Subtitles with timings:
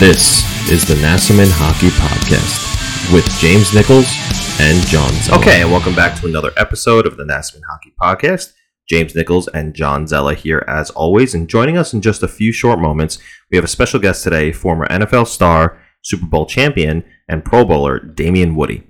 [0.00, 4.06] This is the Nassaman Hockey Podcast with James Nichols
[4.58, 5.38] and John Zella.
[5.38, 8.54] Okay, and welcome back to another episode of the Nassaman Hockey Podcast.
[8.88, 12.50] James Nichols and John Zella here as always, and joining us in just a few
[12.50, 13.18] short moments,
[13.50, 17.98] we have a special guest today, former NFL star, Super Bowl champion, and Pro Bowler
[17.98, 18.84] Damien Woody.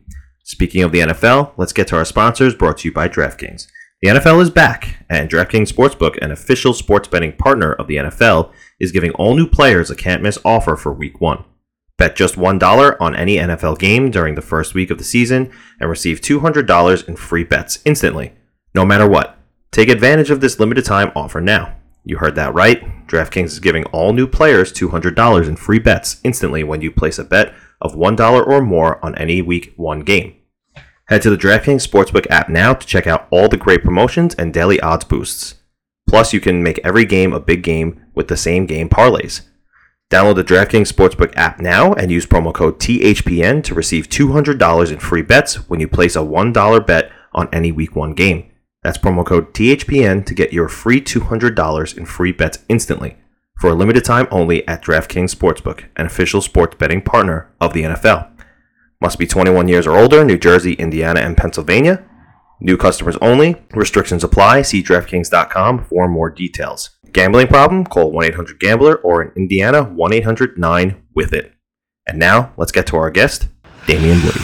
[0.44, 3.66] Speaking of the NFL, let's get to our sponsors brought to you by DraftKings.
[4.02, 8.50] The NFL is back, and DraftKings Sportsbook, an official sports betting partner of the NFL,
[8.78, 11.44] is giving all new players a can't miss offer for week one.
[11.98, 15.90] Bet just $1 on any NFL game during the first week of the season and
[15.90, 18.32] receive $200 in free bets instantly,
[18.74, 19.36] no matter what.
[19.70, 21.76] Take advantage of this limited time offer now.
[22.02, 23.06] You heard that right.
[23.06, 27.24] DraftKings is giving all new players $200 in free bets instantly when you place a
[27.24, 30.39] bet of $1 or more on any week one game.
[31.10, 34.54] Head to the DraftKings Sportsbook app now to check out all the great promotions and
[34.54, 35.56] daily odds boosts.
[36.08, 39.40] Plus, you can make every game a big game with the same game parlays.
[40.08, 45.00] Download the DraftKings Sportsbook app now and use promo code THPN to receive $200 in
[45.00, 48.48] free bets when you place a $1 bet on any Week 1 game.
[48.84, 53.16] That's promo code THPN to get your free $200 in free bets instantly
[53.58, 57.82] for a limited time only at DraftKings Sportsbook, an official sports betting partner of the
[57.82, 58.29] NFL.
[59.02, 62.04] Must be 21 years or older, New Jersey, Indiana, and Pennsylvania.
[62.60, 63.56] New customers only.
[63.72, 64.60] Restrictions apply.
[64.60, 66.90] See DraftKings.com for more details.
[67.10, 67.86] Gambling problem?
[67.86, 71.54] Call 1 800 Gambler or in Indiana 1 800 9 with it.
[72.06, 73.48] And now, let's get to our guest,
[73.86, 74.40] Damien Woody.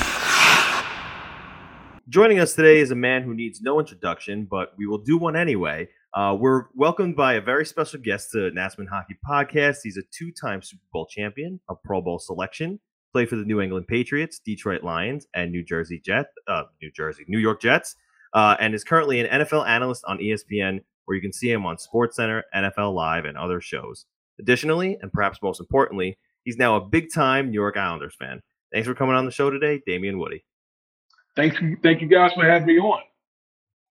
[2.09, 5.37] Joining us today is a man who needs no introduction, but we will do one
[5.37, 5.87] anyway.
[6.15, 9.81] Uh, we're welcomed by a very special guest to Nassaman Hockey Podcast.
[9.83, 12.81] He's a two time Super Bowl champion, a Pro Bowl selection,
[13.17, 17.25] played for the New England Patriots, Detroit Lions, and New Jersey Jet, uh, New Jersey,
[17.29, 17.97] New York Jets,
[18.35, 21.79] uh, and is currently an NFL analyst on ESPN, where you can see him on
[21.79, 24.05] SportsCenter, NFL Live, and other shows.
[24.39, 28.43] Additionally, and perhaps most importantly, he's now a big-time New York Islanders fan.
[28.71, 30.45] Thanks for coming on the show today, Damien Woody.
[31.37, 33.01] Thank you, thank you guys for having me on.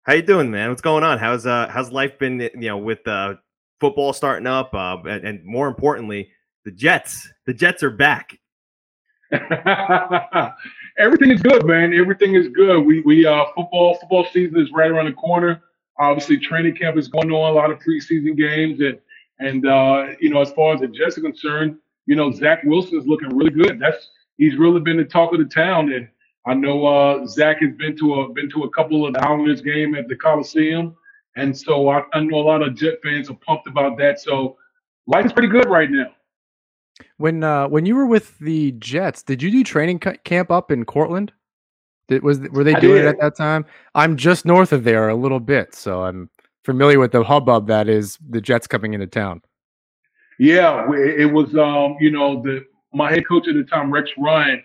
[0.04, 0.70] How you doing, man?
[0.70, 1.18] What's going on?
[1.18, 2.40] How's uh how's life been?
[2.40, 3.34] You know, with uh,
[3.80, 6.30] football starting up, uh, and, and more importantly,
[6.66, 7.28] the Jets.
[7.48, 8.38] The Jets are back.
[10.98, 11.94] Everything is good, man.
[11.94, 12.80] Everything is good.
[12.82, 15.62] We we uh football football season is right around the corner.
[16.00, 17.52] Obviously, training camp is going on.
[17.52, 19.00] A lot of preseason games, and
[19.40, 23.00] and uh, you know, as far as the Jets are concerned, you know, Zach Wilson
[23.00, 23.80] is looking really good.
[23.80, 26.08] That's he's really been the talk of the town, and
[26.46, 29.62] I know uh, Zach has been to a been to a couple of the Islanders
[29.62, 30.96] game at the Coliseum,
[31.36, 34.22] and so I, I know a lot of Jet fans are pumped about that.
[34.22, 34.58] So
[35.06, 36.12] life is pretty good right now.
[37.18, 40.86] When uh, when you were with the Jets, did you do training camp up in
[40.86, 41.32] Cortland?
[42.08, 43.66] Did, was were they doing it at that time?
[43.96, 46.30] I'm just north of there a little bit, so I'm
[46.64, 49.42] familiar with the hubbub that is the Jets coming into town.
[50.40, 54.64] Yeah, it was um, you know the my head coach at the time, Rex Ryan.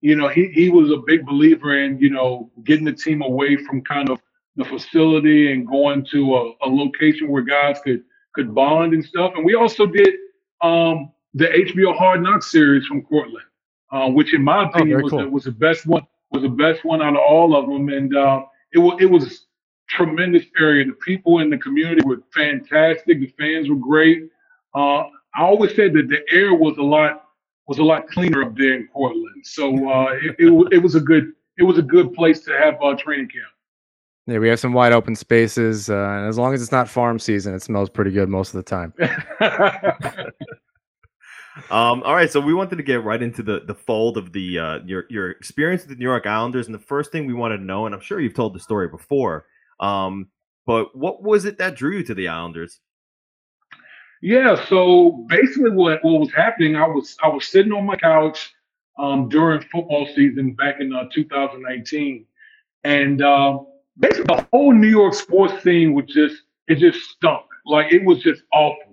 [0.00, 3.56] You know he he was a big believer in you know getting the team away
[3.56, 4.20] from kind of
[4.56, 8.04] the facility and going to a, a location where guys could
[8.34, 9.32] could bond and stuff.
[9.36, 10.14] And we also did
[10.60, 13.44] um, the HBO Hard Knocks series from Cortland,
[13.92, 15.18] uh, which in my oh, opinion oh, was, cool.
[15.20, 18.16] the, was the best one was the best one out of all of them, and
[18.16, 18.42] uh,
[18.72, 19.46] it was it was
[19.88, 20.84] tremendous area.
[20.84, 23.20] The people in the community were fantastic.
[23.20, 24.28] The fans were great.
[24.74, 25.04] Uh,
[25.36, 27.24] I always said that the air was a lot
[27.66, 31.00] was a lot cleaner up there in Cortland, so uh, it, it, it was a
[31.00, 33.46] good it was a good place to have uh, training camp.
[34.26, 37.18] Yeah, we have some wide open spaces, uh, and as long as it's not farm
[37.18, 38.94] season, it smells pretty good most of the time.
[41.70, 44.58] Um, all right, so we wanted to get right into the the fold of the
[44.58, 47.58] uh, your your experience with the New York Islanders, and the first thing we wanted
[47.58, 49.46] to know, and I'm sure you've told the story before,
[49.78, 50.28] um,
[50.66, 52.80] but what was it that drew you to the Islanders?
[54.20, 56.76] Yeah, so basically, what what was happening?
[56.76, 58.52] I was I was sitting on my couch
[58.98, 62.26] um, during football season back in uh, 2019,
[62.82, 63.58] and uh,
[63.98, 66.36] basically the whole New York sports scene was just
[66.68, 67.44] it just stunk.
[67.66, 68.83] Like it was just awful.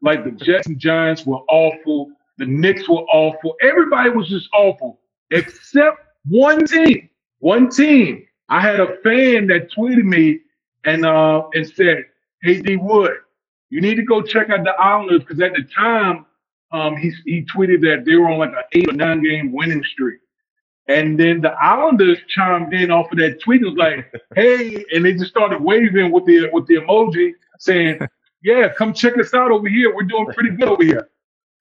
[0.00, 2.10] Like the Jets and Giants were awful.
[2.38, 3.56] The Knicks were awful.
[3.62, 5.00] Everybody was just awful,
[5.30, 7.08] except one team.
[7.40, 8.24] One team.
[8.48, 10.40] I had a fan that tweeted me
[10.84, 12.04] and uh, and said,
[12.42, 13.12] "Hey D Wood,
[13.70, 16.26] you need to go check out the Islanders because at the time
[16.72, 19.82] um, he he tweeted that they were on like an eight or nine game winning
[19.84, 20.20] streak."
[20.86, 25.04] And then the Islanders chimed in off of that tweet and was like, "Hey," and
[25.04, 27.98] they just started waving with the with the emoji saying,
[28.42, 29.94] yeah, come check us out over here.
[29.94, 31.08] We're doing pretty good over here.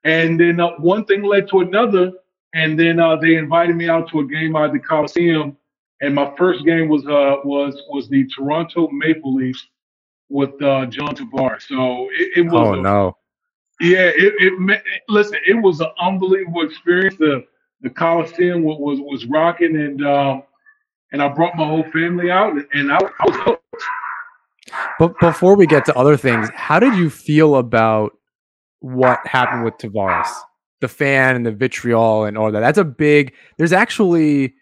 [0.03, 2.11] And then uh, one thing led to another.
[2.53, 5.57] And then uh, they invited me out to a game at the Coliseum.
[6.01, 9.67] And my first game was uh, was was the Toronto Maple Leafs
[10.29, 11.63] with uh, John Tavares.
[11.63, 12.67] So it, it was.
[12.67, 13.17] Oh a, no.
[13.79, 15.39] Yeah, it, it listen.
[15.45, 17.15] It was an unbelievable experience.
[17.17, 17.45] The
[17.81, 20.43] the Coliseum was was, was rocking, and um,
[21.11, 23.63] and I brought my whole family out, and I, I was hooked.
[24.99, 28.13] But before we get to other things, how did you feel about
[28.79, 30.27] what happened with Tavares?
[30.81, 32.59] The fan and the vitriol and all that.
[32.59, 33.33] That's a big.
[33.57, 34.55] There's actually.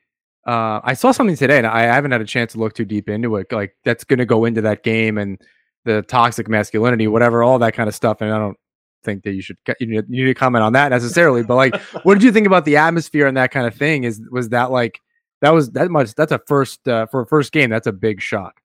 [0.48, 3.10] Uh, I saw something today, and I haven't had a chance to look too deep
[3.10, 3.52] into it.
[3.52, 5.42] Like that's going to go into that game and
[5.86, 8.22] the toxic masculinity, whatever, all that kind of stuff.
[8.22, 8.58] And I don't
[9.04, 11.44] think that you should you need to comment on that necessarily.
[11.44, 14.04] But like, what did you think about the atmosphere and that kind of thing?
[14.04, 15.02] Is was that like
[15.42, 16.14] that was that much?
[16.16, 17.70] That's a first uh, for a first game.
[17.70, 18.62] That's a big shock.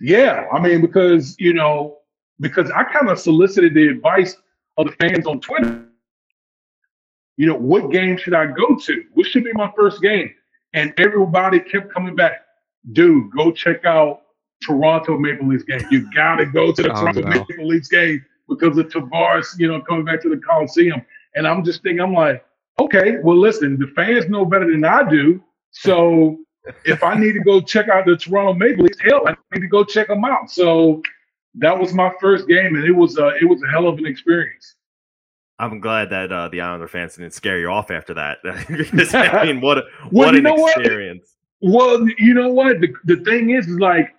[0.00, 1.98] Yeah, I mean, because you know,
[2.40, 4.36] because I kind of solicited the advice
[4.76, 5.84] of the fans on Twitter.
[7.36, 9.04] You know, what game should I go to?
[9.14, 10.30] What should be my first game?
[10.74, 12.42] And everybody kept coming back,
[12.92, 13.30] dude.
[13.30, 14.22] Go check out
[14.62, 15.82] Toronto Maple Leafs game.
[15.90, 17.28] You gotta go to the oh, Toronto no.
[17.28, 21.02] Maple Leafs game because of Tavares, you know, coming back to the Coliseum.
[21.34, 22.44] And I'm just thinking, I'm like,
[22.80, 25.42] okay, well, listen, the fans know better than I do.
[25.70, 26.38] So
[26.84, 29.68] if I need to go check out the Toronto Maple Leafs, hell, I need to
[29.68, 30.50] go check them out.
[30.50, 31.02] So
[31.56, 34.06] that was my first game, and it was a it was a hell of an
[34.06, 34.76] experience.
[35.58, 38.38] I'm glad that uh, the Islander fans didn't scare you off after that.
[38.68, 41.36] because, I mean, what a, well, what an experience.
[41.60, 42.00] What?
[42.00, 42.80] Well, you know what?
[42.80, 44.14] The, the thing is, is like,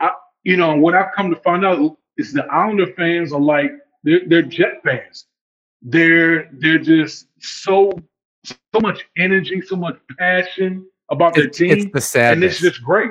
[0.00, 0.10] I,
[0.44, 3.70] you know, what I've come to find out is the Islander fans are like
[4.04, 5.26] they're, they're Jet fans.
[5.82, 7.92] They're they're just so
[8.44, 11.70] so much energy, so much passion about their team.
[11.70, 12.58] It's the sadness.
[12.58, 13.10] And it's just great.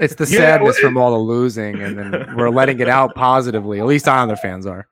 [0.00, 3.14] It's the yeah, sadness it, from all the losing, and then we're letting it out
[3.14, 3.78] positively.
[3.78, 4.88] At least Islander fans are.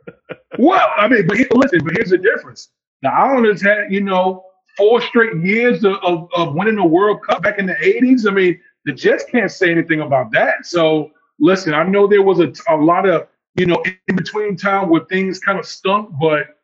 [0.59, 2.69] Well, I mean, but listen, but here's the difference.
[3.03, 4.45] The Islanders had, you know,
[4.77, 8.29] four straight years of, of, of winning the World Cup back in the 80s.
[8.29, 10.67] I mean, the Jets can't say anything about that.
[10.67, 11.11] So,
[11.41, 15.05] listen, I know there was a, a lot of, you know, in between time where
[15.07, 16.59] things kind of stunk, but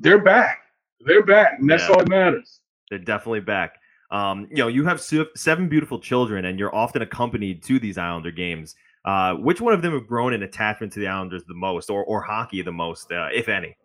[0.00, 0.58] they're back.
[1.04, 1.88] They're back, and that's yeah.
[1.90, 2.60] all that matters.
[2.90, 3.76] They're definitely back.
[4.12, 8.30] Um, you know, you have seven beautiful children, and you're often accompanied to these Islander
[8.30, 8.76] games.
[9.04, 12.04] Uh, which one of them have grown in attachment to the Islanders the most, or
[12.04, 13.76] or hockey the most, uh, if any?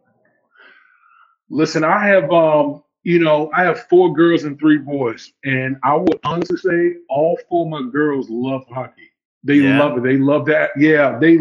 [1.50, 5.96] Listen, I have, um, you know, I have four girls and three boys, and I
[5.96, 9.10] would honestly say all four of my girls love hockey.
[9.44, 9.80] They yeah.
[9.80, 10.04] love it.
[10.04, 10.72] They love that.
[10.78, 11.38] Yeah, they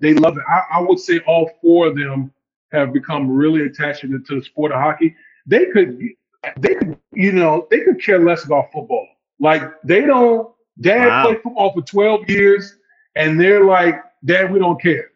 [0.00, 0.44] they love it.
[0.48, 2.32] I, I would say all four of them
[2.70, 5.16] have become really attached to the, to the sport of hockey.
[5.44, 5.98] They could
[6.58, 9.06] they could, you know, they could care less about football.
[9.40, 10.50] Like they don't.
[10.80, 11.24] Dad wow.
[11.24, 12.76] played football for 12 years,
[13.16, 15.10] and they're like, Dad, we don't care.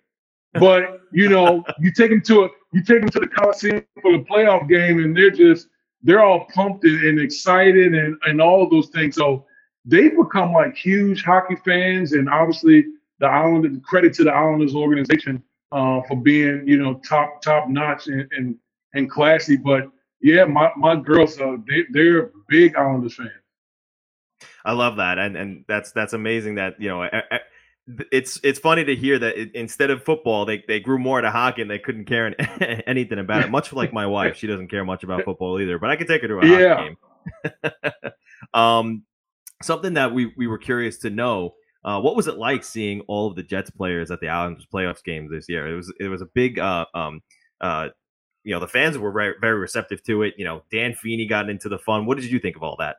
[0.55, 4.13] But you know, you take them to a, you take them to the Coliseum for
[4.13, 5.69] the playoff game, and they're just
[6.03, 9.15] they're all pumped and, and excited and and all of those things.
[9.17, 9.47] So
[9.85, 12.85] they've become like huge hockey fans, and obviously
[13.19, 13.79] the Islanders.
[13.85, 18.57] Credit to the Islanders organization uh, for being you know top top notch and, and
[18.95, 19.91] and classy, but
[20.23, 23.31] yeah, my, my girls, uh, they, they're big Islanders fans.
[24.65, 26.55] I love that, and and that's that's amazing.
[26.55, 27.09] That you know,
[28.13, 31.31] it's it's funny to hear that it, instead of football, they they grew more to
[31.31, 32.35] hockey and they couldn't care
[32.87, 33.51] anything about it.
[33.51, 36.23] Much like my wife, she doesn't care much about football either, but I can take
[36.23, 36.75] her to a yeah.
[36.77, 36.97] hockey
[37.65, 37.93] game.
[38.55, 39.03] um,
[39.63, 41.55] something that we we were curious to know.
[41.85, 45.03] Uh, what was it like seeing all of the Jets players at the Islanders playoffs
[45.03, 45.67] games this year?
[45.67, 47.21] It was it was a big uh, um,
[47.61, 47.89] uh,
[48.45, 50.35] you know the fans were very, very receptive to it.
[50.37, 52.07] You know, Dan Feeney got into the fun.
[52.07, 52.97] What did you think of all that?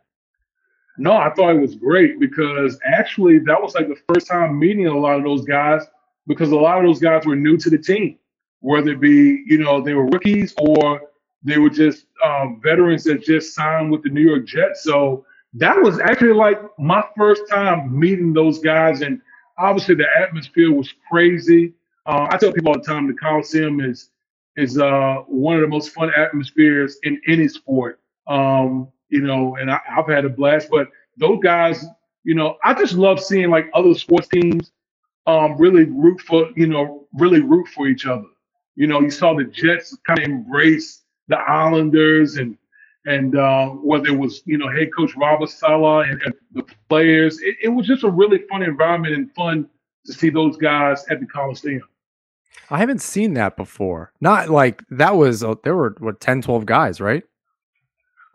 [0.98, 4.88] No, I thought it was great because actually that was like the first time meeting
[4.88, 5.82] a lot of those guys
[6.28, 8.18] because a lot of those guys were new to the team,
[8.60, 11.02] whether it be you know they were rookies or
[11.44, 14.84] they were just um, veterans that just signed with the New York Jets.
[14.84, 19.20] So that was actually like my first time meeting those guys, and
[19.58, 21.74] obviously the atmosphere was crazy.
[22.06, 24.10] Uh, I tell people all the time the Coliseum is
[24.56, 28.00] is uh, one of the most fun atmospheres in any sport.
[28.28, 30.70] Um, you know, and I, I've had a blast.
[30.70, 31.86] But those guys,
[32.24, 34.72] you know, I just love seeing like other sports teams
[35.28, 38.26] um, really root for, you know, really root for each other.
[38.76, 42.58] You know, you saw the Jets kind of embrace the Islanders and
[43.06, 47.42] and uh, whether it was you know head coach Robert Saleh and, and the players,
[47.42, 49.70] it, it, was just a really fun environment and fun
[50.06, 51.82] to see those guys at the Coliseum.
[52.70, 54.12] I haven't seen that before.
[54.22, 57.24] Not like that was uh, there were what 10, 12 guys, right?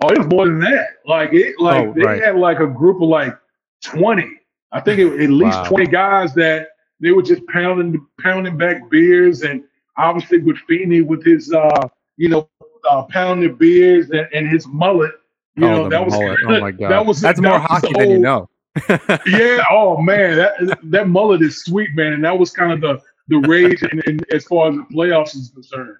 [0.02, 0.88] Oh, it was more than that.
[1.06, 2.22] Like it, like oh, they right.
[2.22, 3.36] had like a group of like
[3.82, 4.30] twenty.
[4.70, 5.64] I think it, was at least wow.
[5.64, 6.68] twenty guys that
[7.00, 9.64] they were just pounding pounding back beers and
[9.96, 12.48] obviously with Feeney with his uh you know
[12.88, 15.12] uh, pounding beers and, and his mullet.
[15.56, 16.38] You oh, know that was mullet.
[16.46, 18.48] oh my god that was that's that more was hockey than you know.
[19.26, 19.64] yeah.
[19.68, 23.38] Oh man, that that mullet is sweet, man, and that was kind of the the
[23.38, 25.96] rage in, in, as far as the playoffs is concerned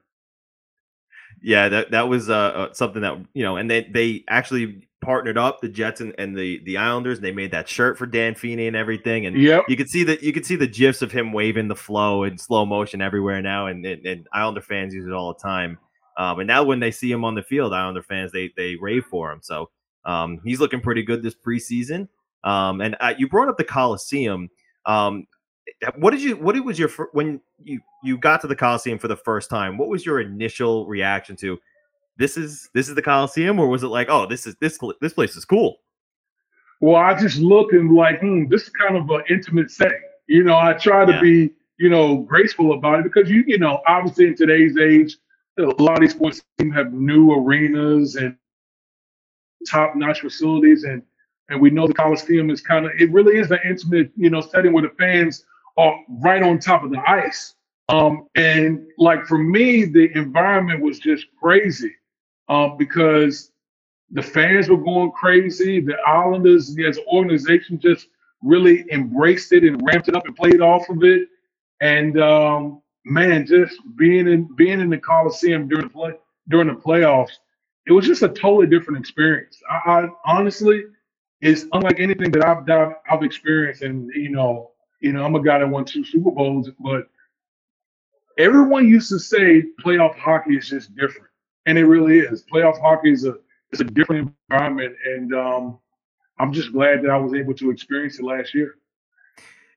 [1.43, 5.39] yeah, that that was uh, uh, something that you know, and they they actually partnered
[5.39, 7.19] up the Jets and, and the the Islanders.
[7.19, 9.65] And they made that shirt for Dan Feeney and everything, and yep.
[9.69, 12.39] you could see that you could see the gifs of him waving the flow in
[12.39, 15.79] slow motion everywhere now, and, and, and Islander fans use it all the time.
[16.17, 19.05] Um, and now when they see him on the field, Islander fans they they rave
[19.05, 19.41] for him.
[19.43, 19.71] So
[20.05, 22.09] um, he's looking pretty good this preseason.
[22.45, 24.49] Um, and uh, you brought up the Coliseum.
[24.87, 25.27] Um,
[25.97, 29.17] what did you what was your when you you got to the Coliseum for the
[29.17, 29.79] first time?
[29.79, 31.59] What was your initial reaction to
[32.19, 35.15] this is this is the Coliseum, or was it like, oh, this is this this
[35.15, 35.79] place is cool?
[36.81, 40.01] Well, I just looked and like, hmm, this is kind of an intimate setting.
[40.27, 41.21] You know, I try to yeah.
[41.21, 45.17] be, you know, graceful about it because you, you know, obviously in today's age,
[45.59, 48.37] a lot of these sports teams have new arenas and
[49.69, 51.03] top-notch facilities, and
[51.49, 54.41] and we know the Coliseum is kind of it really is an intimate, you know,
[54.41, 55.45] setting where the fans
[55.79, 57.55] are right on top of the ice.
[57.89, 61.95] Um, and like for me, the environment was just crazy
[62.51, 63.53] um, because
[64.11, 65.81] the fans were going crazy.
[65.81, 68.09] The Islanders, as an organization, just
[68.43, 71.29] really embraced it and ramped it up and played off of it.
[71.81, 76.13] And um, man, just being in being in the Coliseum during the play
[76.49, 77.33] during the playoffs,
[77.87, 79.61] it was just a totally different experience.
[79.71, 80.85] I, I honestly,
[81.41, 83.83] it's unlike anything that I've done, I've experienced.
[83.83, 84.68] And you know,
[85.01, 87.09] you know, I'm a guy that won two Super Bowls, but
[88.39, 91.29] everyone used to say playoff hockey is just different,
[91.67, 92.45] and it really is.
[92.53, 93.35] Playoff hockey is a
[93.71, 95.79] it's a different environment, and um,
[96.39, 98.75] I'm just glad that I was able to experience it last year.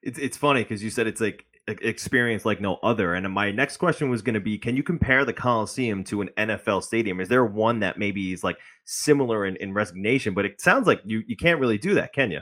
[0.02, 3.14] It's it's funny because you said it's like experience like no other.
[3.14, 6.30] And my next question was going to be: Can you compare the Coliseum to an
[6.38, 7.20] NFL stadium?
[7.20, 10.34] Is there one that maybe is like similar in, in resignation?
[10.34, 12.42] But it sounds like you you can't really do that, can you?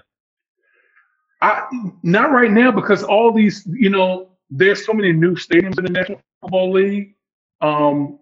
[1.42, 1.68] I
[2.04, 5.92] not right now because all these, you know, there's so many new stadiums in the
[5.92, 7.16] National Football League.
[7.62, 8.20] Um,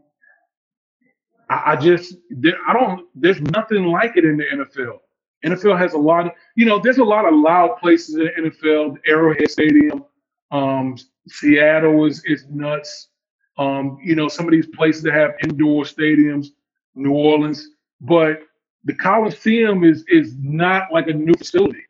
[1.49, 3.07] I, I just there, I don't.
[3.15, 4.99] There's nothing like it in the NFL.
[5.45, 8.49] NFL has a lot of, you know, there's a lot of loud places in the
[8.49, 8.97] NFL.
[9.07, 10.05] Arrowhead Stadium,
[10.51, 10.97] um,
[11.27, 13.09] Seattle is is nuts.
[13.57, 16.47] Um, you know, some of these places that have indoor stadiums,
[16.93, 17.67] New Orleans,
[18.01, 18.41] but
[18.83, 21.86] the Coliseum is is not like a new facility.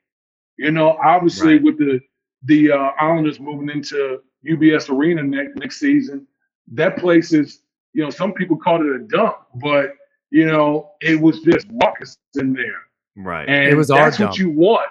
[0.58, 1.64] You know, obviously right.
[1.64, 2.00] with the
[2.44, 6.28] the uh, Islanders moving into UBS Arena next next season,
[6.74, 7.62] that place is
[7.94, 9.94] you know some people called it a dump, but
[10.32, 12.82] you know it was just raucous in there.
[13.18, 13.48] Right.
[13.50, 14.90] And it was that's what you want.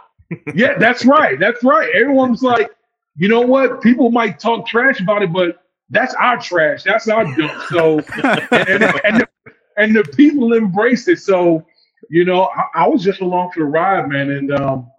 [0.54, 1.38] yeah, that's right.
[1.38, 1.88] That's right.
[1.94, 2.70] Everyone's like,
[3.16, 3.80] you know what?
[3.80, 6.82] People might talk trash about it, but that's our trash.
[6.82, 7.62] That's our dump.
[7.68, 9.28] So, and, and, and, the,
[9.76, 11.20] and, the, people embrace it.
[11.20, 11.64] So,
[12.10, 14.30] you know, I, I was just along for the ride, man.
[14.30, 14.90] And um,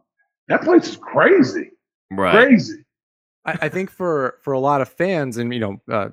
[0.47, 1.71] that place is crazy.
[2.11, 2.47] Right.
[2.47, 2.83] Crazy.
[3.45, 6.09] I, I, think for for a lot of fans, and you know, uh,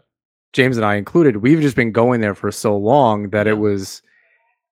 [0.52, 4.02] James and I included, we've just been going there for so long that it was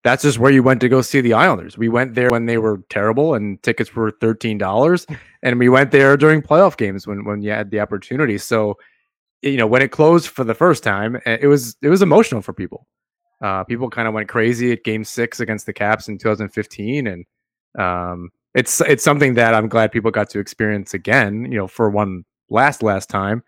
[0.04, 1.78] that's just where you went to go see the Islanders.
[1.78, 5.06] We went there when they were terrible and tickets were thirteen dollars,
[5.42, 8.38] and we went there during playoff games when when you had the opportunity.
[8.38, 8.78] So,
[9.42, 12.42] you know, when it closed for the first time, eh, it was it was emotional
[12.42, 12.86] for people.
[13.40, 17.24] Uh, people kind of went crazy at Game Six against the Caps in 2015, and
[17.76, 21.50] um, it's it's something that I'm glad people got to experience again.
[21.50, 23.42] You know, for one last last time,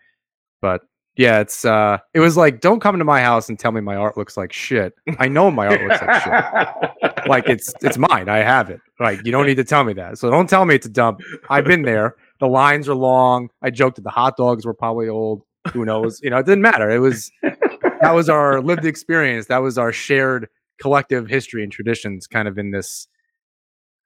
[0.60, 0.82] but
[1.16, 3.94] yeah, it's uh, it was like don't come to my house and tell me my
[3.94, 4.94] art looks like shit.
[5.18, 7.28] I know my art looks like shit.
[7.28, 8.28] Like it's it's mine.
[8.28, 8.80] I have it.
[8.98, 10.18] Like you don't need to tell me that.
[10.18, 11.20] So don't tell me it's a dump.
[11.48, 12.16] I've been there.
[12.40, 13.48] The lines are long.
[13.62, 15.42] I joked that the hot dogs were probably old.
[15.72, 16.20] Who knows?
[16.22, 16.90] You know, it didn't matter.
[16.90, 19.46] It was that was our lived experience.
[19.46, 20.48] That was our shared
[20.80, 23.06] collective history and traditions, kind of in this.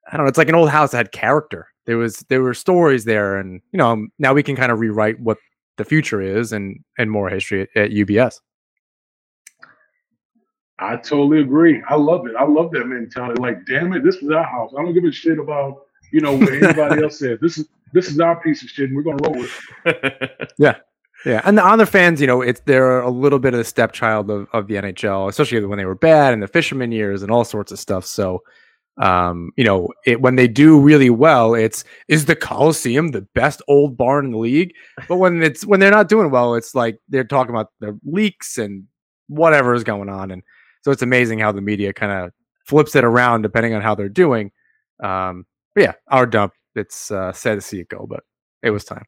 [0.09, 0.29] I don't know.
[0.29, 1.67] It's like an old house that had character.
[1.85, 4.79] There was there were stories there, and you know um, now we can kind of
[4.79, 5.37] rewrite what
[5.77, 8.39] the future is and and more history at, at UBS.
[10.79, 11.81] I totally agree.
[11.89, 12.35] I love it.
[12.37, 13.41] I love that mentality.
[13.41, 14.71] Like, damn it, this is our house.
[14.77, 17.39] I don't give a shit about you know what anybody else said.
[17.41, 20.53] This is this is our piece of shit, and we're gonna roll with it.
[20.57, 20.77] yeah,
[21.25, 21.41] yeah.
[21.43, 24.47] And the other fans, you know, it's they're a little bit of the stepchild of,
[24.53, 27.71] of the NHL, especially when they were bad and the fisherman years and all sorts
[27.71, 28.05] of stuff.
[28.05, 28.43] So,
[28.99, 33.61] um, you know, it, when they do really well, it's is the Coliseum the best
[33.67, 34.73] old barn in the league?
[35.07, 38.57] But when it's when they're not doing well, it's like they're talking about the leaks
[38.57, 38.85] and
[39.27, 40.41] whatever is going on and
[40.81, 42.31] so it's amazing how the media kind of
[42.65, 44.51] flips it around depending on how they're doing.
[45.03, 46.53] Um, but yeah, our dump.
[46.75, 48.23] It's uh, sad to see it go, but
[48.61, 49.05] it was time.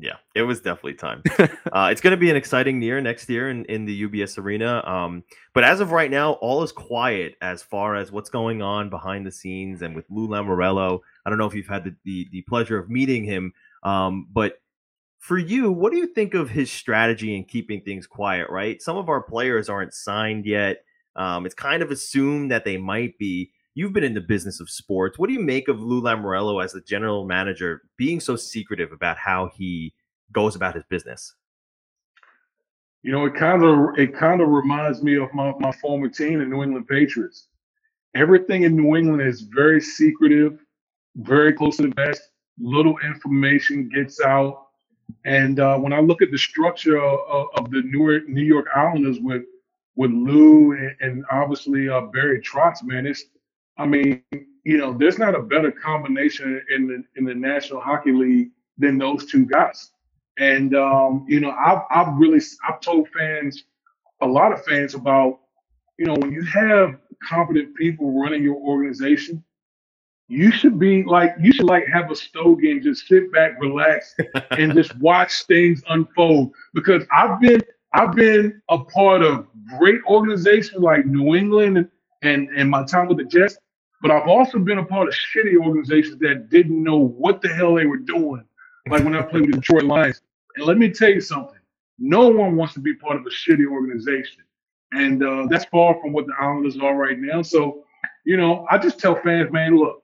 [0.00, 1.22] Yeah, it was definitely time.
[1.38, 4.82] uh, it's going to be an exciting year next year in, in the UBS arena.
[4.86, 5.22] Um,
[5.54, 9.26] but as of right now, all is quiet as far as what's going on behind
[9.26, 11.00] the scenes and with Lou Lamoriello.
[11.26, 14.54] I don't know if you've had the, the, the pleasure of meeting him, um, but
[15.18, 18.80] for you, what do you think of his strategy in keeping things quiet, right?
[18.80, 20.84] Some of our players aren't signed yet.
[21.16, 23.52] Um, it's kind of assumed that they might be.
[23.74, 25.18] You've been in the business of sports.
[25.18, 29.16] What do you make of Lou Lamoriello as the general manager being so secretive about
[29.16, 29.94] how he
[30.30, 31.34] goes about his business?
[33.02, 36.38] You know, it kind of it kind of reminds me of my, my former team,
[36.38, 37.48] the New England Patriots.
[38.14, 40.64] Everything in New England is very secretive,
[41.16, 42.22] very close to the vest.
[42.60, 44.66] Little information gets out,
[45.24, 49.44] and uh, when I look at the structure of, of the New York, Islanders with
[49.96, 53.24] with Lou and, and obviously uh, Barry Trotz, man, it's
[53.78, 54.22] I mean,
[54.64, 58.98] you know, there's not a better combination in the in the National Hockey League than
[58.98, 59.90] those two guys.
[60.38, 63.64] And um, you know, I've I've really I've told fans,
[64.20, 65.40] a lot of fans about,
[65.98, 69.42] you know, when you have competent people running your organization,
[70.28, 74.14] you should be like you should like have a stogie and just sit back, relax,
[74.52, 76.52] and just watch things unfold.
[76.72, 77.60] Because I've been
[77.92, 79.46] I've been a part of
[79.78, 81.88] great organizations like New England and,
[82.22, 83.58] and, and my time with the Jets,
[84.02, 87.76] but I've also been a part of shitty organizations that didn't know what the hell
[87.76, 88.44] they were doing.
[88.88, 90.20] Like when I played with the Detroit Lions.
[90.56, 91.58] And let me tell you something.
[91.98, 94.42] No one wants to be part of a shitty organization.
[94.90, 97.42] And uh, that's far from what the Islanders are right now.
[97.42, 97.84] So,
[98.24, 100.02] you know, I just tell fans, man, look,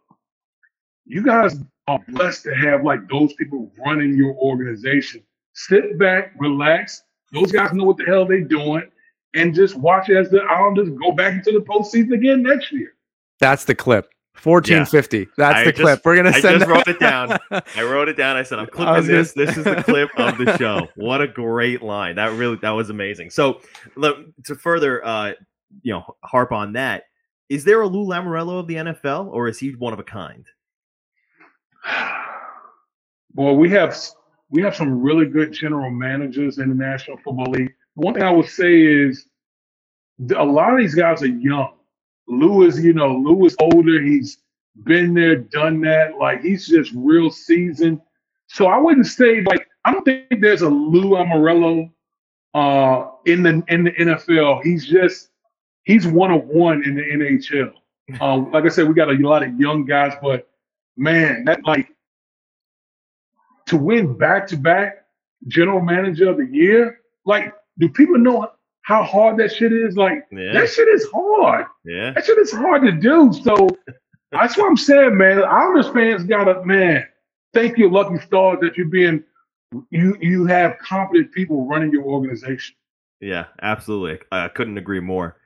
[1.05, 1.57] you guys
[1.89, 5.23] are blessed to have like those people running your organization.
[5.55, 8.89] Sit back, relax, those guys know what the hell they're doing,
[9.35, 12.95] and just watch as the Islanders go back into the postseason again next year.
[13.41, 14.11] That's the clip.
[14.43, 15.19] 1450.
[15.19, 15.25] Yeah.
[15.37, 16.01] That's I the just, clip.
[16.05, 16.47] We're gonna send.
[16.47, 17.39] I just wrote it down.
[17.51, 18.37] I wrote it down.
[18.37, 19.33] I said, "I'm clipping this.
[19.33, 22.17] This is the clip of the show." What a great line.
[22.17, 23.31] That really that was amazing.
[23.31, 23.61] So,
[23.97, 25.33] to further, uh,
[25.83, 27.05] you know, harp on that,
[27.49, 30.47] is there a Lou Lamoriello of the NFL, or is he one of a kind?
[33.35, 33.97] Well, we have
[34.51, 37.75] we have some really good general managers in the National Football League.
[37.95, 39.27] One thing I would say is
[40.37, 41.75] a lot of these guys are young.
[42.29, 44.01] Lou is, you know, Lou is older.
[44.01, 44.39] He's
[44.85, 46.19] been there, done that.
[46.19, 48.01] Like he's just real seasoned.
[48.47, 51.91] So I wouldn't say like I don't think there's a Lou Lamoriello
[52.55, 54.63] uh, in the in the NFL.
[54.63, 55.31] He's just
[55.85, 57.73] he's one of one in the NHL.
[58.21, 60.49] Um, like I said, we got a lot of young guys, but
[60.97, 61.89] man, that like
[63.67, 65.05] to win back to back
[65.47, 68.51] general manager of the year, like, do people know
[68.89, 69.99] how hard that shit is?
[69.99, 70.55] Like, yeah.
[70.55, 71.67] that shit is hard.
[71.85, 72.13] Yeah.
[72.13, 73.31] That shit is hard to do.
[73.35, 73.69] So
[74.33, 75.45] that's what I'm saying, man.
[75.45, 77.07] Islanders fans gotta, man,
[77.53, 79.23] thank you, lucky stars, that you're being
[79.91, 82.77] you you have competent people running your organization.
[83.21, 84.21] Yeah, absolutely.
[84.33, 85.37] I couldn't agree more.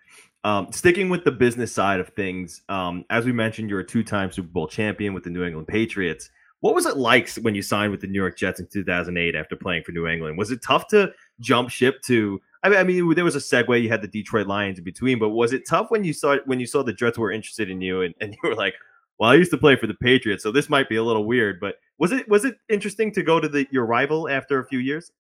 [0.45, 4.31] Um, sticking with the business side of things, um, as we mentioned, you're a two-time
[4.31, 6.31] Super Bowl champion with the New England Patriots.
[6.61, 9.57] What was it like when you signed with the New York Jets in 2008 after
[9.57, 10.39] playing for New England?
[10.39, 12.41] Was it tough to jump ship to?
[12.63, 13.83] I mean, I mean, there was a segue.
[13.83, 16.61] You had the Detroit Lions in between, but was it tough when you saw when
[16.61, 18.75] you saw the Jets were interested in you and, and you were like,
[19.19, 21.59] "Well, I used to play for the Patriots, so this might be a little weird."
[21.61, 24.79] But was it was it interesting to go to the your rival after a few
[24.79, 25.11] years?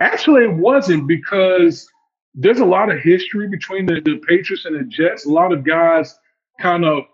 [0.00, 1.86] Actually, it wasn't because
[2.34, 5.26] there's a lot of history between the, the Patriots and the Jets.
[5.26, 6.18] A lot of guys
[6.60, 7.04] kind of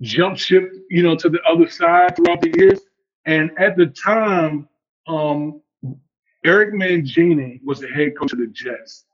[0.00, 2.80] jump ship, you know, to the other side throughout the years.
[3.24, 4.68] And at the time,
[5.06, 5.62] um,
[6.44, 9.04] Eric Mangini was the head coach of the Jets.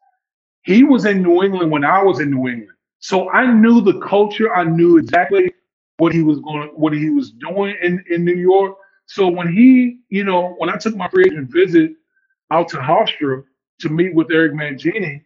[0.62, 2.70] He was in New England when I was in New England.
[3.00, 4.54] So I knew the culture.
[4.54, 5.52] I knew exactly
[5.98, 8.76] what he was going, what he was doing in, in New York.
[9.06, 11.92] So when he, you know, when I took my free agent visit
[12.50, 13.44] out to Hofstra
[13.80, 15.22] to meet with Eric Mangini,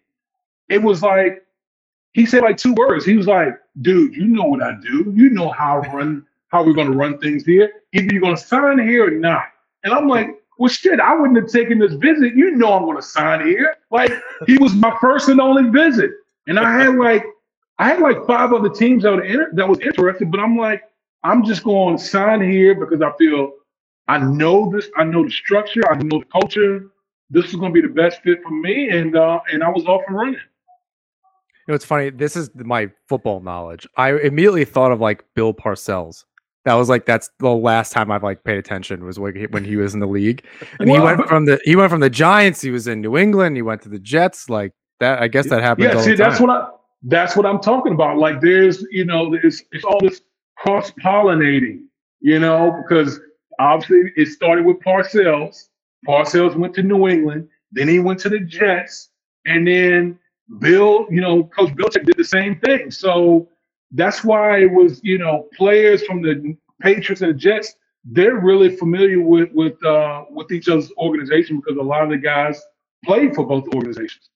[0.69, 1.45] it was like
[2.13, 3.05] he said like two words.
[3.05, 5.13] He was like, "Dude, you know what I do.
[5.17, 7.71] You know how I run, how we're gonna run things here.
[7.95, 9.45] Either you're gonna sign here or not."
[9.85, 12.35] And I'm like, "Well, shit, I wouldn't have taken this visit.
[12.35, 14.13] You know I'm gonna sign here." Like
[14.47, 16.11] he was my first and only visit,
[16.47, 17.25] and I had like
[17.79, 20.83] I had like five other teams that were inter- that was interested, but I'm like,
[21.25, 23.53] I'm just going to sign here because I feel
[24.09, 26.91] I know this, I know the structure, I know the culture.
[27.31, 29.85] This is going to be the best fit for me, and uh, and I was
[29.87, 30.35] off and running.
[30.35, 30.41] You
[31.69, 32.11] know, it's funny.
[32.11, 33.87] This is my football knowledge.
[33.97, 36.25] I immediately thought of like Bill Parcells.
[36.65, 39.65] That was like that's the last time I've like paid attention was when he, when
[39.65, 40.45] he was in the league,
[40.79, 42.61] and well, he went from the he went from the Giants.
[42.61, 43.57] He was in New England.
[43.57, 44.49] He went to the Jets.
[44.49, 45.93] Like that, I guess that happened.
[45.93, 46.69] Yeah, see, that's what I
[47.03, 48.19] that's what I'm talking about.
[48.19, 50.21] Like there's you know it's it's all this
[50.57, 51.85] cross pollinating,
[52.21, 53.19] you know, because
[53.59, 55.69] obviously it started with Parcells.
[56.07, 59.11] Parcells went to New England, then he went to the Jets,
[59.47, 60.19] and then
[60.59, 62.91] Bill, you know, Coach Belichick did the same thing.
[62.91, 63.49] So
[63.93, 67.75] that's why it was, you know, players from the Patriots and the Jets,
[68.05, 72.19] they're really familiar with with uh, with each other's organization because a lot of the
[72.19, 72.61] guys
[73.05, 74.29] played for both organizations.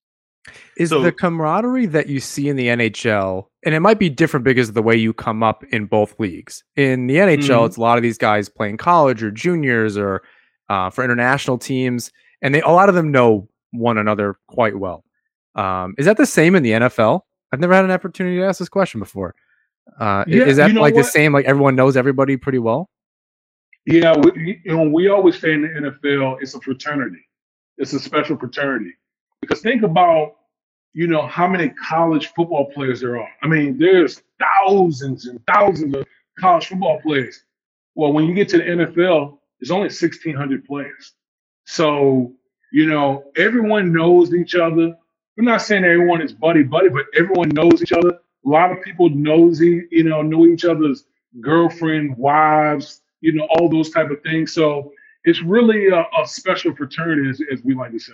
[0.77, 4.45] Is so, the camaraderie that you see in the NHL, and it might be different
[4.45, 6.63] because of the way you come up in both leagues.
[6.77, 7.67] In the NHL, mm-hmm.
[7.67, 10.23] it's a lot of these guys playing college or juniors or
[10.69, 15.05] uh, for international teams, and they a lot of them know one another quite well.
[15.57, 17.23] Um, is that the same in the NFL?
[17.53, 19.35] I've never had an opportunity to ask this question before.
[19.99, 21.05] Uh, yeah, is that you know like what?
[21.05, 21.33] the same?
[21.33, 22.89] Like everyone knows everybody pretty well?
[23.87, 27.25] Yeah, we, you know, we always say in the NFL, it's a fraternity.
[27.79, 28.93] It's a special fraternity
[29.41, 30.37] because think about
[30.93, 33.29] you know how many college football players there are.
[33.43, 36.07] I mean, there's thousands and thousands of
[36.39, 37.45] college football players.
[37.95, 41.13] Well, when you get to the NFL, there's only 1,600 players.
[41.65, 42.33] So
[42.73, 44.97] you know everyone knows each other
[45.37, 48.19] we're not saying everyone is buddy buddy, but everyone knows each other.
[48.47, 51.05] A lot of people knows you know know each other's
[51.41, 54.53] girlfriend, wives, you know, all those type of things.
[54.53, 54.93] So
[55.25, 58.13] it's really a, a special fraternity, as, as we like to say.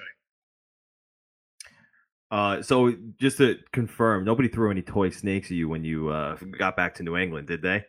[2.31, 6.37] Uh, so just to confirm, nobody threw any toy snakes at you when you uh,
[6.59, 7.85] got back to New England, did they?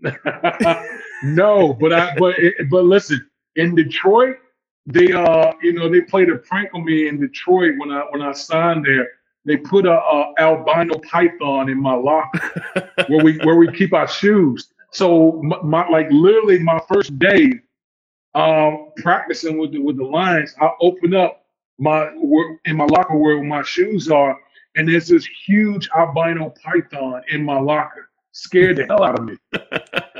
[1.24, 2.34] no, but I but
[2.70, 4.36] but listen, in Detroit,
[4.86, 8.20] they uh you know they played a prank on me in Detroit when I when
[8.20, 9.08] I signed there.
[9.44, 14.08] They put a, a albino python in my locker where we where we keep our
[14.08, 14.68] shoes.
[14.90, 17.52] So my, my, like literally my first day
[18.34, 21.44] um practicing with the with the Lions, I open up
[21.78, 22.08] my
[22.64, 24.38] in my locker where my shoes are,
[24.76, 28.10] and there's this huge albino python in my locker.
[28.30, 29.36] Scared the hell out of me.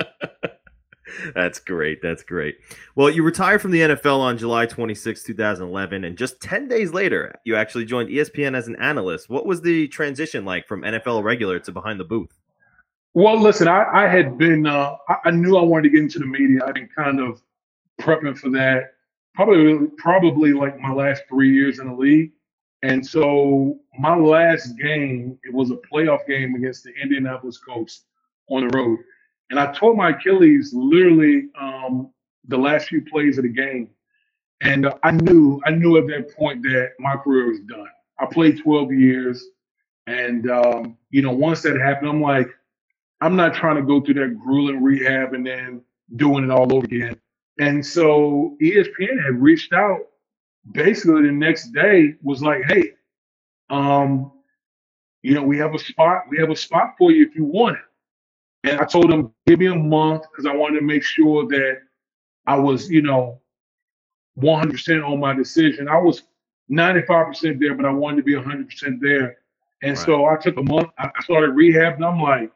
[1.34, 2.02] That's great.
[2.02, 2.58] That's great.
[2.94, 7.34] Well, you retired from the NFL on July 26, 2011, and just 10 days later,
[7.44, 9.28] you actually joined ESPN as an analyst.
[9.28, 12.38] What was the transition like from NFL regular to behind the booth?
[13.14, 16.26] Well, listen, I, I had been, uh, I, knew I wanted to get into the
[16.26, 16.60] media.
[16.66, 17.42] I've been kind of
[18.00, 18.94] prepping for that,
[19.34, 22.32] probably, probably like my last three years in the league.
[22.82, 28.04] And so my last game, it was a playoff game against the Indianapolis Colts
[28.48, 28.98] on the road.
[29.50, 32.10] And I tore my Achilles literally um,
[32.48, 33.90] the last few plays of the game.
[34.62, 37.88] And uh, I knew, I knew at that point that my career was done.
[38.18, 39.44] I played 12 years.
[40.06, 42.48] And, um, you know, once that happened, I'm like,
[43.20, 45.82] I'm not trying to go through that grueling rehab and then
[46.16, 47.16] doing it all over again.
[47.58, 50.00] And so ESPN had reached out
[50.70, 52.92] basically the next day was like, hey,
[53.70, 54.32] um,
[55.22, 57.76] you know, we have a spot, we have a spot for you if you want
[57.76, 57.84] it.
[58.64, 61.78] And I told him, give me a month because I wanted to make sure that
[62.46, 63.40] I was, you know,
[64.38, 65.88] 100% on my decision.
[65.88, 66.22] I was
[66.70, 69.38] 95% there, but I wanted to be 100% there.
[69.82, 70.06] And right.
[70.06, 70.90] so I took a month.
[70.98, 72.52] I started rehab, and I'm like,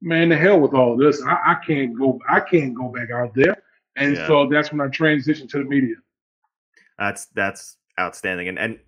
[0.00, 1.20] man, the hell with all this.
[1.22, 2.20] I, I can't go.
[2.28, 3.56] I can't go back out there.
[3.96, 4.26] And yeah.
[4.28, 5.96] so that's when I transitioned to the media.
[6.98, 8.78] That's that's outstanding, and and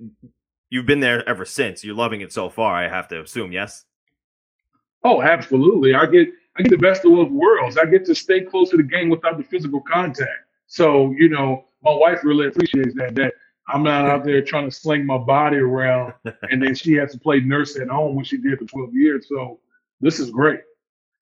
[0.71, 1.85] you've been there ever since.
[1.85, 2.75] You're loving it so far.
[2.75, 3.85] I have to assume, yes.
[5.03, 5.95] Oh, absolutely.
[5.95, 7.77] I get I get the best of both worlds.
[7.77, 10.47] I get to stay close to the game without the physical contact.
[10.67, 13.15] So, you know, my wife really appreciates that.
[13.17, 13.35] That
[13.69, 16.15] I'm not out there trying to sling my body around,
[16.51, 19.27] and then she has to play nurse at home when she did for 12 years.
[19.29, 19.59] So,
[20.01, 20.61] this is great.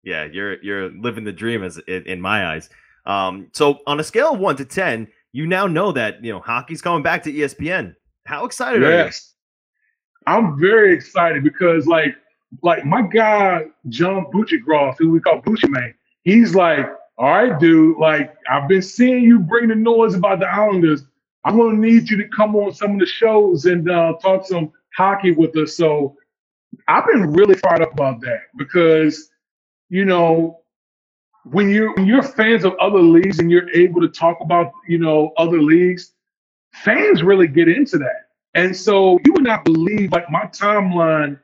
[0.03, 2.69] Yeah, you're you're living the dream as in, in my eyes.
[3.05, 6.39] Um, so on a scale of one to ten, you now know that you know
[6.39, 7.95] hockey's coming back to ESPN.
[8.25, 9.33] How excited yes.
[10.27, 10.37] are you?
[10.37, 12.15] I'm very excited because like
[12.61, 16.85] like my guy John Buccigross, who we call Bucci Man, he's like,
[17.17, 21.03] all right, dude, like I've been seeing you bring the noise about the Islanders.
[21.45, 24.71] I'm gonna need you to come on some of the shows and uh, talk some
[24.95, 25.75] hockey with us.
[25.75, 26.15] So
[26.87, 29.29] I've been really fired up about that because,
[29.89, 30.59] you know,
[31.43, 34.97] when you're when you're fans of other leagues and you're able to talk about, you
[34.97, 36.13] know, other leagues,
[36.73, 38.27] fans really get into that.
[38.53, 41.39] And so you would not believe like my timeline,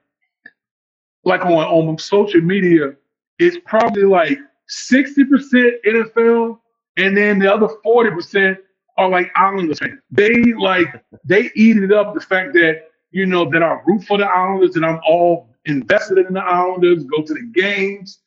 [1.26, 2.94] like on, on social media,
[3.40, 6.60] it's probably like 60% NFL,
[6.98, 8.58] and then the other 40%
[8.98, 10.00] are like Islanders fans.
[10.10, 10.88] They like
[11.26, 14.76] they eat it up the fact that you know that I root for the Islanders
[14.76, 18.20] and I'm all invested in the Islanders, go to the games,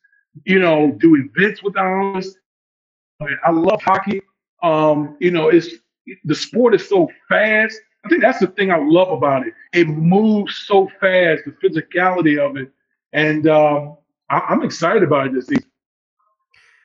[0.45, 2.35] you know, do events with the Islanders.
[3.45, 4.21] I, love hockey.
[4.63, 5.69] Um, you know, it's
[6.23, 7.77] the sport is so fast.
[8.05, 9.53] I think that's the thing I love about it.
[9.73, 12.71] It moves so fast, the physicality of it,
[13.13, 13.97] and um,
[14.29, 15.69] I, am excited about it this season.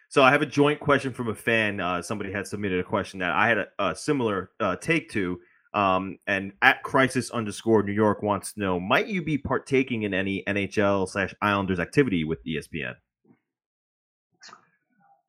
[0.08, 1.80] So I have a joint question from a fan.
[1.80, 5.40] Uh, somebody had submitted a question that I had a, a similar uh, take to.
[5.74, 10.14] Um, and at crisis underscore New York wants to know: Might you be partaking in
[10.14, 12.94] any NHL slash Islanders activity with ESPN?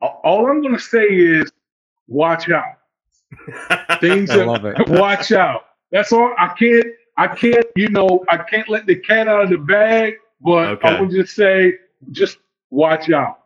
[0.00, 1.50] All I'm going to say is,
[2.06, 2.76] watch out.
[4.00, 4.76] Things I love it.
[4.88, 5.64] watch out.
[5.90, 6.32] That's all.
[6.38, 6.86] I can't.
[7.16, 7.66] I can't.
[7.74, 10.14] You know, I can't let the cat out of the bag.
[10.40, 10.88] But okay.
[10.88, 11.74] I would just say,
[12.10, 12.38] just
[12.70, 13.38] watch out.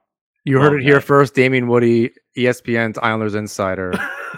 [0.45, 0.83] You heard okay.
[0.83, 1.35] it here first.
[1.35, 3.93] Damien Woody, ESPN's Islanders insider.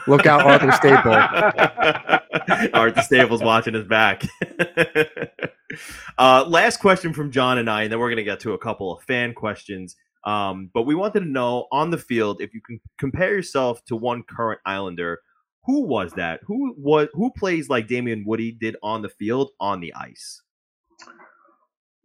[0.07, 1.12] Look out, Arthur Staple.
[2.75, 4.25] Arthur Staple's watching his back.
[6.19, 8.59] uh, last question from John and I, and then we're going to get to a
[8.59, 9.97] couple of fan questions.
[10.25, 13.97] Um, but we wanted to know on the field if you can compare yourself to
[13.97, 15.21] one current Islander.
[15.65, 16.41] Who was that?
[16.45, 20.43] Who was who plays like Damien Woody did on the field on the ice?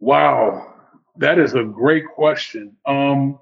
[0.00, 0.74] Wow,
[1.16, 2.76] that is a great question.
[2.86, 3.38] Um,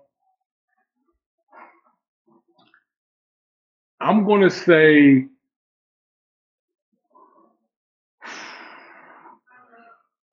[4.00, 5.26] I'm going to say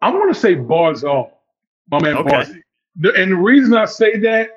[0.02, 1.32] I'm going to say Barzal,
[1.90, 2.30] my man okay.
[2.30, 2.62] Barzy.
[3.16, 4.50] And the reason I say that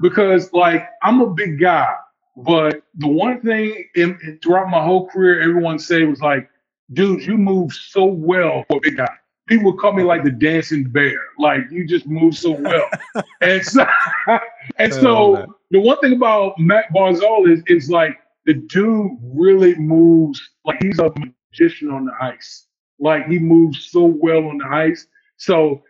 [0.00, 1.92] because like I'm a big guy,
[2.36, 6.48] but the one thing in, in, throughout my whole career, everyone say was like,
[6.92, 10.84] "Dude, you move so well for a big guy." People call me like the dancing
[10.84, 12.88] bear, like you just move so well.
[13.42, 13.86] and so,
[14.78, 20.40] and so the one thing about Matt Barzal is is like the dude really moves
[20.64, 22.66] like he's a magician on the ice.
[22.98, 25.06] Like he moves so well on the ice.
[25.36, 25.82] So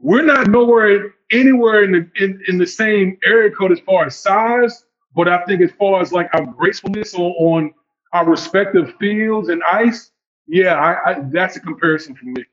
[0.00, 4.18] we're not nowhere anywhere in the in, in the same area code as far as
[4.18, 7.74] size, but I think as far as like our gracefulness on, on
[8.12, 10.10] our respective fields and ice,
[10.46, 12.44] yeah, I, I, that's a comparison for me.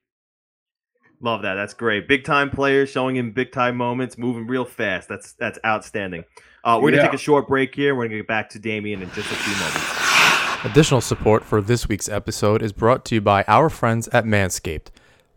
[1.24, 1.56] Love that.
[1.56, 2.10] That's great.
[2.10, 5.08] Big time players showing in big time moments, moving real fast.
[5.08, 6.26] That's that's outstanding.
[6.66, 7.96] Uh, we're gonna take a short break here.
[7.96, 10.66] We're gonna get back to Damien in just a few moments.
[10.66, 14.88] Additional support for this week's episode is brought to you by our friends at Manscaped.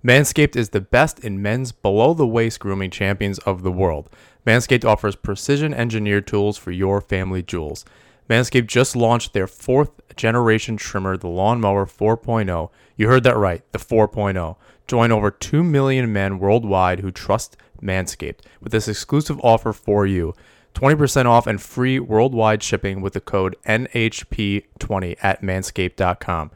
[0.05, 4.11] Manscaped is the best in men's below the waist grooming champions of the world.
[4.44, 7.85] Manscaped offers precision engineered tools for your family jewels.
[8.29, 12.70] Manscaped just launched their fourth generation trimmer, the Lawnmower 4.0.
[12.96, 14.57] You heard that right, the 4.0.
[14.87, 20.35] Join over 2 million men worldwide who trust Manscaped with this exclusive offer for you.
[20.75, 26.51] 20% off and free worldwide shipping with the code NHP20 at manscaped.com.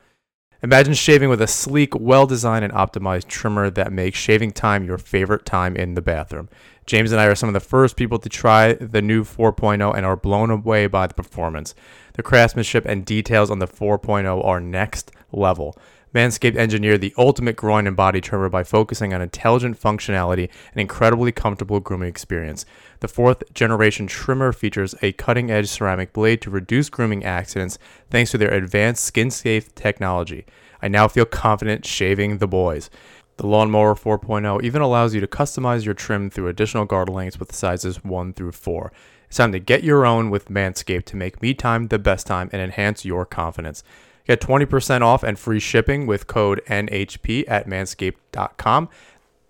[0.62, 4.98] Imagine shaving with a sleek, well designed, and optimized trimmer that makes shaving time your
[4.98, 6.50] favorite time in the bathroom.
[6.84, 10.04] James and I are some of the first people to try the new 4.0 and
[10.04, 11.74] are blown away by the performance.
[12.12, 15.78] The craftsmanship and details on the 4.0 are next level.
[16.14, 21.30] Manscaped engineered the ultimate groin and body trimmer by focusing on intelligent functionality and incredibly
[21.30, 22.66] comfortable grooming experience.
[22.98, 27.78] The fourth generation trimmer features a cutting edge ceramic blade to reduce grooming accidents
[28.10, 30.46] thanks to their advanced skin safe technology.
[30.82, 32.90] I now feel confident shaving the boys.
[33.36, 37.54] The Lawnmower 4.0 even allows you to customize your trim through additional guard lengths with
[37.54, 38.92] sizes 1 through 4.
[39.30, 42.50] It's time to get your own with Manscaped to make me time the best time
[42.52, 43.84] and enhance your confidence.
[44.26, 48.88] Get 20% off and free shipping with code NHP at manscaped.com.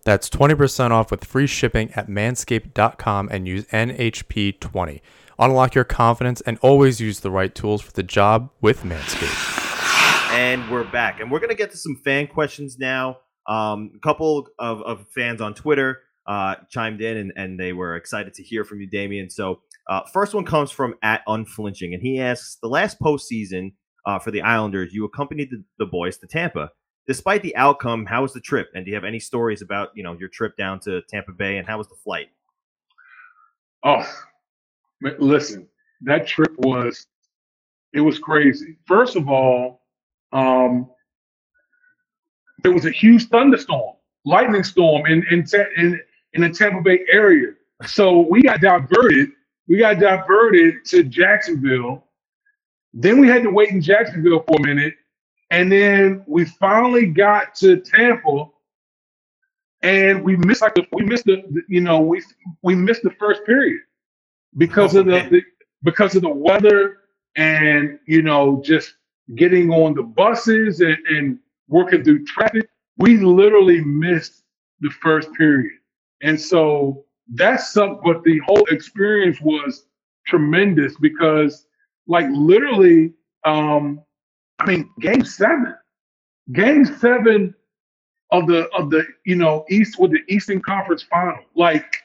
[0.04, 5.00] That's 20% off with free shipping at manscaped.com and use NHP20.
[5.38, 10.34] Unlock your confidence and always use the right tools for the job with Manscaped.
[10.34, 11.20] And we're back.
[11.20, 13.20] And we're going to get to some fan questions now.
[13.46, 17.96] Um, a couple of, of fans on Twitter uh, chimed in and, and they were
[17.96, 19.30] excited to hear from you, Damien.
[19.30, 23.72] So, uh, first one comes from at Unflinching, and he asks The last postseason,
[24.06, 26.70] uh, for the Islanders, you accompanied the, the boys to Tampa.
[27.06, 28.68] Despite the outcome, how was the trip?
[28.74, 31.58] And do you have any stories about you know your trip down to Tampa Bay
[31.58, 32.28] and how was the flight?
[33.82, 34.06] Oh,
[35.18, 35.66] listen,
[36.02, 37.06] that trip was
[37.92, 38.76] it was crazy.
[38.86, 39.82] First of all,
[40.32, 40.88] um,
[42.62, 45.44] there was a huge thunderstorm lightning storm in in
[45.76, 46.00] in,
[46.34, 47.52] in the Tampa Bay area.
[47.86, 49.30] So we got diverted.
[49.70, 52.04] We got diverted to Jacksonville.
[52.92, 54.94] Then we had to wait in Jacksonville for a minute,
[55.52, 58.46] and then we finally got to Tampa,
[59.82, 62.20] and we missed like the, we missed the, the you know we
[62.62, 63.80] we missed the first period
[64.56, 65.42] because oh, of the, oh, the
[65.84, 66.96] because of the weather
[67.36, 68.94] and you know just
[69.36, 72.68] getting on the buses and, and working through traffic.
[72.96, 74.42] We literally missed
[74.80, 75.78] the first period,
[76.22, 77.04] and so
[77.34, 78.04] that sucked.
[78.04, 79.86] But the whole experience was
[80.26, 81.66] tremendous because,
[82.06, 83.14] like, literally,
[83.44, 84.02] um,
[84.58, 85.74] I mean, Game Seven,
[86.52, 87.54] Game Seven
[88.32, 91.96] of the of the you know East with the Eastern Conference Final, like,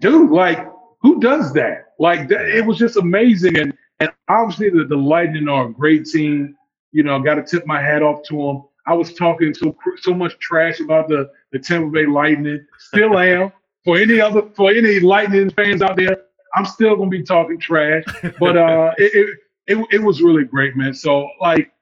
[0.00, 0.66] dude, like,
[1.00, 1.94] who does that?
[1.98, 6.06] Like, that, it was just amazing, and and obviously the, the Lightning are a great
[6.06, 6.56] team.
[6.92, 8.64] You know, got to tip my hat off to them.
[8.86, 12.64] I was talking so so much trash about the the Tampa Bay Lightning.
[12.78, 13.52] Still am.
[13.86, 18.04] For any other for any Lightning fans out there, I'm still gonna be talking trash.
[18.38, 19.38] But uh, it, it,
[19.78, 20.92] it it was really great, man.
[20.92, 21.72] So like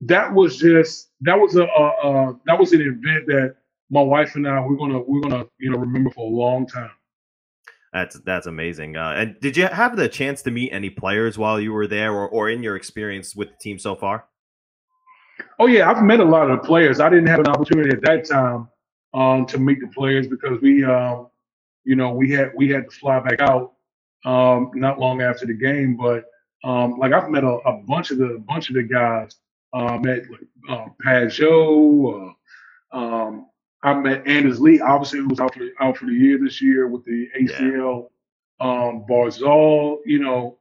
[0.00, 3.56] that was just that was a, a, a that was an event that
[3.90, 6.90] my wife and I we're gonna we're gonna you know remember for a long time.
[7.92, 8.96] That's that's amazing.
[8.96, 12.12] Uh, and did you have the chance to meet any players while you were there,
[12.12, 14.24] or, or in your experience with the team so far?
[15.58, 17.00] Oh yeah, I've met a lot of the players.
[17.00, 18.68] I didn't have an opportunity at that time
[19.12, 21.29] um, to meet the players because we, um,
[21.84, 23.72] you know, we had we had to fly back out
[24.24, 25.96] um, not long after the game.
[25.96, 26.24] But
[26.64, 29.36] um, like I've met a, a, bunch of the bunch of the guys.
[29.72, 32.34] Uh, met like uh, Pageau.
[32.92, 33.46] Uh, um,
[33.82, 34.80] I met Anders Lee.
[34.80, 38.02] Obviously, who was out for out for the year this year with the ACL.
[38.02, 38.06] Yeah.
[38.62, 40.58] Um, Barzal, you know,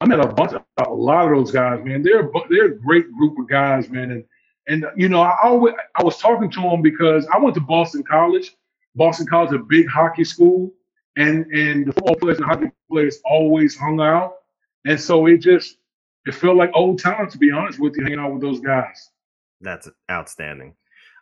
[0.00, 2.02] I met a bunch of a lot of those guys, man.
[2.02, 4.10] They're they're a great group of guys, man.
[4.10, 4.24] And
[4.68, 8.02] and you know, I always I was talking to them because I went to Boston
[8.02, 8.54] College.
[8.96, 10.72] Boston College, a big hockey school,
[11.16, 14.34] and and the football players and hockey players always hung out,
[14.84, 15.76] and so it just
[16.26, 19.10] it felt like old times, to be honest with you, hanging out with those guys.
[19.60, 20.74] That's outstanding.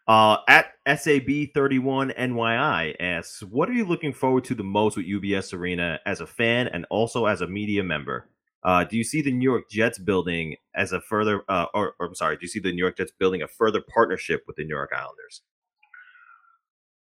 [0.06, 5.98] Uh, at SAB31NYI asks, what are you looking forward to the most with UBS Arena
[6.04, 8.28] as a fan and also as a media member?
[8.62, 12.06] Uh, do you see the New York Jets building as a further, uh, or, or,
[12.06, 14.64] I'm sorry, do you see the New York Jets building a further partnership with the
[14.64, 15.42] New York Islanders?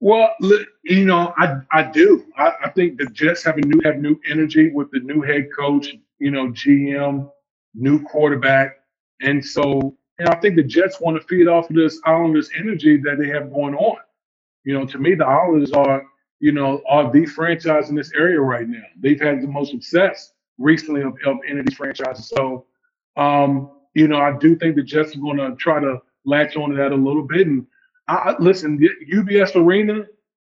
[0.05, 0.35] Well,
[0.83, 2.27] you know, I I do.
[2.37, 5.49] I, I think the Jets have a new have new energy with the new head
[5.59, 7.31] coach, you know, GM,
[7.75, 8.81] new quarterback,
[9.23, 12.99] and so and I think the Jets want to feed off of this Islanders energy
[12.99, 13.97] that they have going on.
[14.65, 16.05] You know, to me, the Islanders are,
[16.39, 18.85] you know, are the franchise in this area right now.
[19.01, 22.29] They've had the most success recently of, of any of these franchises.
[22.29, 22.67] So,
[23.17, 26.69] um, you know, I do think the Jets are going to try to latch on
[26.69, 27.47] to that a little bit.
[27.47, 27.67] And
[28.09, 28.79] I, listen,
[29.13, 30.05] UBS Arena,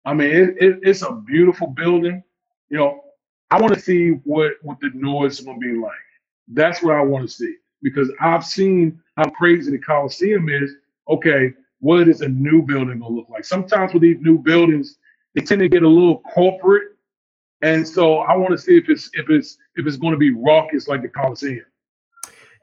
[0.05, 2.23] I mean, it, it, it's a beautiful building.
[2.69, 3.01] You know,
[3.51, 5.93] I want to see what what the noise is going to be like.
[6.49, 10.75] That's what I want to see because I've seen how crazy the Coliseum is.
[11.09, 13.45] Okay, what is a new building gonna look like?
[13.45, 14.97] Sometimes with these new buildings,
[15.35, 16.97] they tend to get a little corporate,
[17.63, 20.31] and so I want to see if it's if it's if it's going to be
[20.31, 21.65] raucous like the Coliseum.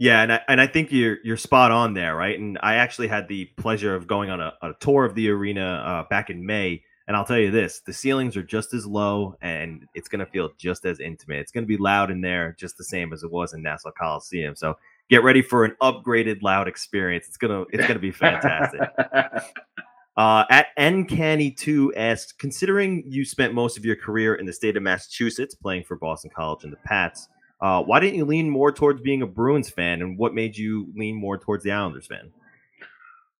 [0.01, 2.37] Yeah, and I, and I think you're you're spot on there, right?
[2.39, 5.63] And I actually had the pleasure of going on a, a tour of the arena
[5.85, 9.35] uh, back in May, and I'll tell you this: the ceilings are just as low,
[9.43, 11.41] and it's going to feel just as intimate.
[11.41, 13.91] It's going to be loud in there, just the same as it was in Nassau
[13.91, 14.55] Coliseum.
[14.55, 14.75] So
[15.07, 17.27] get ready for an upgraded loud experience.
[17.27, 18.81] It's gonna it's gonna be fantastic.
[20.17, 24.81] uh, at Ncanny2 asks, considering you spent most of your career in the state of
[24.81, 27.29] Massachusetts playing for Boston College and the Pats,
[27.61, 30.91] uh, why didn't you lean more towards being a Bruins fan, and what made you
[30.95, 32.31] lean more towards the Islanders fan?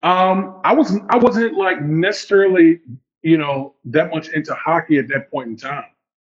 [0.03, 2.81] Um, I wasn't I wasn't like necessarily
[3.21, 5.85] you know that much into hockey at that point in time.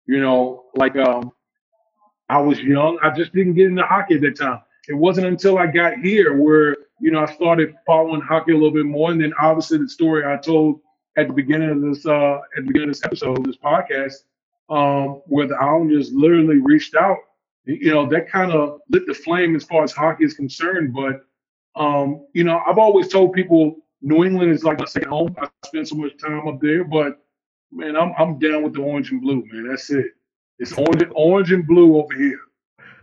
[0.07, 1.33] You know, like um,
[2.29, 2.99] I was young.
[3.03, 6.37] I just didn't get into hockey at that time it wasn't until I got here
[6.37, 9.11] where, you know, I started following hockey a little bit more.
[9.11, 10.81] And then obviously the story I told
[11.17, 14.25] at the beginning of this uh at the beginning of this episode, this podcast,
[14.71, 17.19] um, where the Islanders literally reached out,
[17.65, 20.94] you know, that kind of lit the flame as far as hockey is concerned.
[20.94, 21.25] But
[21.75, 25.35] um, you know, I've always told people New England is like a second home.
[25.40, 27.19] I spend so much time up there, but
[27.71, 29.69] man, I'm I'm down with the orange and blue, man.
[29.69, 30.06] That's it.
[30.58, 32.38] It's orange, orange and blue over here.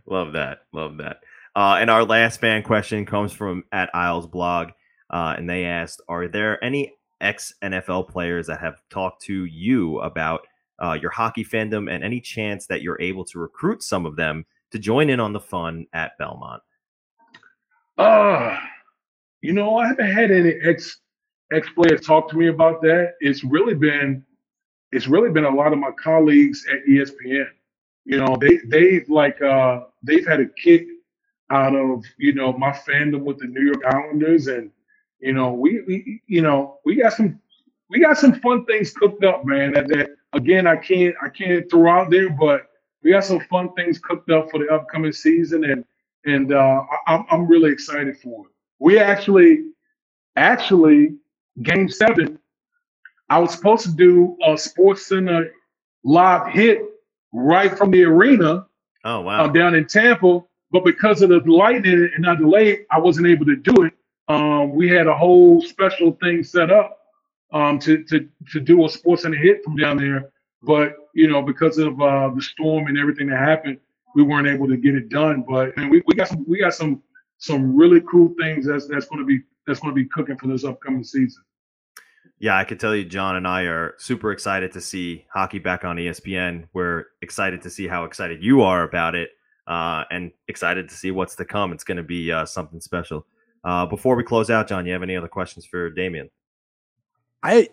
[0.06, 0.60] Love that.
[0.74, 1.18] Love that.
[1.56, 4.70] Uh, and our last fan question comes from at Isles blog,
[5.10, 10.00] uh, and they asked, "Are there any ex NFL players that have talked to you
[10.00, 10.46] about
[10.82, 14.46] uh, your hockey fandom, and any chance that you're able to recruit some of them
[14.72, 16.62] to join in on the fun at Belmont?"
[17.98, 18.58] Uh,
[19.42, 21.00] you know, I haven't had any ex
[21.52, 24.24] ex players talk to me about that, it's really been
[24.92, 27.48] it's really been a lot of my colleagues at ESPN.
[28.06, 30.88] You know, they they've like uh they've had a kick
[31.52, 34.72] out of you know my fandom with the New York Islanders, and
[35.20, 37.40] you know we, we you know we got some
[37.90, 39.74] we got some fun things cooked up, man.
[39.74, 42.68] That, that again I can't I can't throw out there, but
[43.04, 45.86] we got some fun things cooked up for the upcoming season, and
[46.26, 48.52] and uh, I'm I'm really excited for it.
[48.80, 49.66] We actually
[50.36, 51.16] actually
[51.64, 52.40] game seven,
[53.30, 55.52] I was supposed to do a Sports Center
[56.04, 56.82] live hit
[57.32, 58.66] right from the arena.
[59.06, 59.46] Oh wow!
[59.46, 63.46] Uh, down in Tampa, but because of the lightning and the delay, I wasn't able
[63.46, 63.94] to do it.
[64.28, 66.99] Um, we had a whole special thing set up
[67.52, 70.32] um, to to to do a Sports Center hit from down there,
[70.64, 73.80] but you know because of uh, the storm and everything that happened,
[74.16, 75.44] we weren't able to get it done.
[75.48, 77.02] But and we, we got some we got some
[77.38, 80.64] some really cool things that's that's going to be that's to be cooking for this
[80.64, 81.44] upcoming season.
[82.40, 85.84] Yeah, I can tell you, John and I are super excited to see hockey back
[85.84, 86.68] on ESPN.
[86.74, 89.32] We're excited to see how excited you are about it,
[89.68, 91.74] uh, and excited to see what's to come.
[91.74, 93.26] It's going to be uh, something special.
[93.66, 96.30] Uh, before we close out, John, you have any other questions for Damien?
[97.44, 97.70] I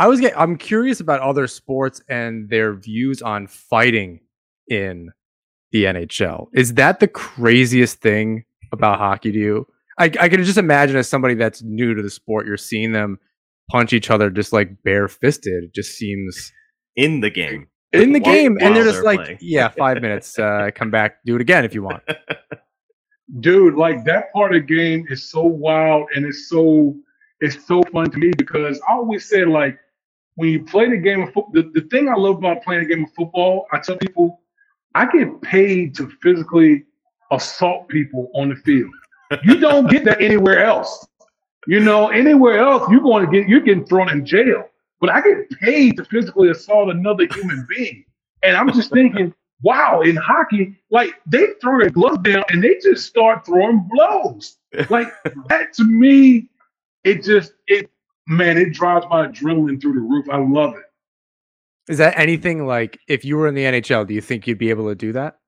[0.00, 4.20] I was get, I'm curious about other sports and their views on fighting
[4.66, 5.10] in
[5.72, 6.46] the NHL.
[6.54, 9.66] Is that the craziest thing about hockey to you?
[9.98, 13.18] I, I can just imagine as somebody that's new to the sport, you're seeing them
[13.70, 15.64] punch each other just like bare fisted.
[15.64, 16.50] It just seems
[16.96, 17.68] in the game.
[17.92, 19.38] In the while, game, and they're just they're like, playing.
[19.42, 20.38] yeah, five minutes.
[20.38, 22.02] Uh, come back, do it again if you want.
[23.40, 26.94] Dude, like that part of the game is so wild and it's so
[27.40, 29.78] it's so fun to me because I always said like
[30.34, 32.86] when you play the game of football, the, the thing I love about playing a
[32.86, 34.40] game of football, I tell people,
[34.94, 36.84] I get paid to physically
[37.30, 38.90] assault people on the field.
[39.44, 41.06] You don't get that anywhere else.
[41.66, 44.64] You know, anywhere else you're going to get you're getting thrown in jail.
[45.00, 48.04] But I get paid to physically assault another human being.
[48.42, 49.32] And I'm just thinking,
[49.62, 54.56] wow, in hockey, like they throw their gloves down and they just start throwing blows.
[54.88, 55.08] Like
[55.48, 56.48] that to me,
[57.04, 57.90] it just it
[58.26, 60.26] man, it drives my adrenaline through the roof.
[60.30, 60.84] I love it.
[61.90, 64.70] Is that anything like if you were in the NHL, do you think you'd be
[64.70, 65.38] able to do that?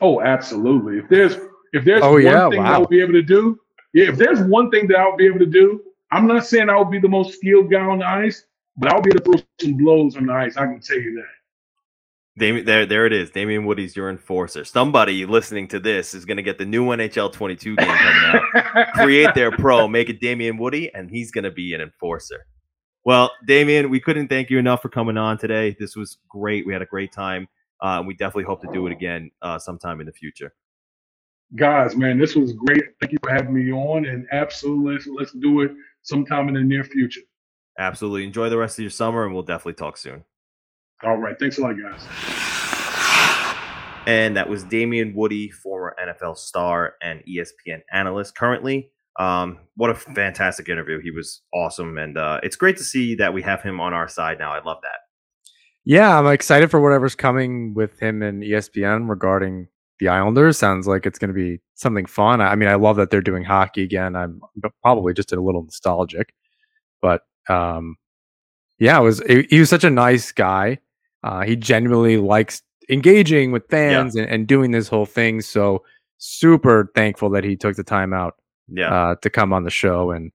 [0.00, 0.98] Oh, absolutely.
[0.98, 1.36] If there's
[1.72, 2.74] if there's oh, one yeah, thing wow.
[2.74, 3.58] I would be able to do,
[3.92, 5.82] yeah, if there's one thing that I would be able to do,
[6.12, 9.02] I'm not saying I would be the most skilled guy on the ice, but I'll
[9.02, 10.56] be able to throw some blows on the ice.
[10.56, 11.39] I can tell you that.
[12.40, 13.30] Damien, there, there it is.
[13.30, 14.64] Damien Woody's your enforcer.
[14.64, 18.92] Somebody listening to this is going to get the new NHL 22 game coming out,
[18.94, 22.46] create their pro, make it Damien Woody, and he's going to be an enforcer.
[23.04, 25.76] Well, Damien, we couldn't thank you enough for coming on today.
[25.78, 26.66] This was great.
[26.66, 27.46] We had a great time.
[27.80, 30.52] Uh, we definitely hope to do it again uh, sometime in the future
[31.56, 32.82] guys, man, this was great.
[33.00, 35.72] Thank you for having me on, and absolutely, let's, let's do it
[36.02, 37.22] sometime in the near future.
[37.78, 38.24] Absolutely.
[38.24, 40.24] Enjoy the rest of your summer, and we'll definitely talk soon.
[41.02, 41.38] All right.
[41.38, 42.02] Thanks a lot, guys.
[44.06, 48.90] And that was Damien Woody, former NFL star and ESPN analyst currently.
[49.18, 51.00] Um, what a fantastic interview.
[51.00, 51.98] He was awesome.
[51.98, 54.52] And uh, it's great to see that we have him on our side now.
[54.52, 55.00] I love that.
[55.84, 60.58] Yeah, I'm excited for whatever's coming with him and ESPN regarding the Islanders.
[60.58, 62.40] Sounds like it's going to be something fun.
[62.40, 64.16] I mean, I love that they're doing hockey again.
[64.16, 64.40] I'm
[64.82, 66.34] probably just a little nostalgic,
[67.00, 67.96] but um,
[68.78, 69.20] yeah, it was.
[69.20, 70.78] He was such a nice guy.
[71.22, 74.22] Uh, he genuinely likes engaging with fans yeah.
[74.22, 75.40] and, and, doing this whole thing.
[75.40, 75.84] So
[76.18, 78.34] super thankful that he took the time out
[78.68, 78.92] yeah.
[78.92, 80.10] uh, to come on the show.
[80.10, 80.32] And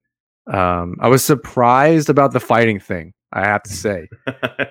[0.52, 3.14] um, I was surprised about the fighting thing.
[3.34, 4.08] I have to say,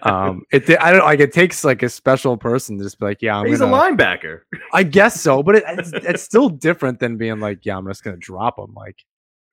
[0.03, 3.21] um, it I don't like it takes like a special person to just be like,
[3.21, 4.41] yeah, I'm he's gonna, a linebacker.
[4.73, 8.03] I guess so, but it, it's, it's still different than being like, yeah, I'm just
[8.03, 8.73] gonna drop him.
[8.75, 8.97] Like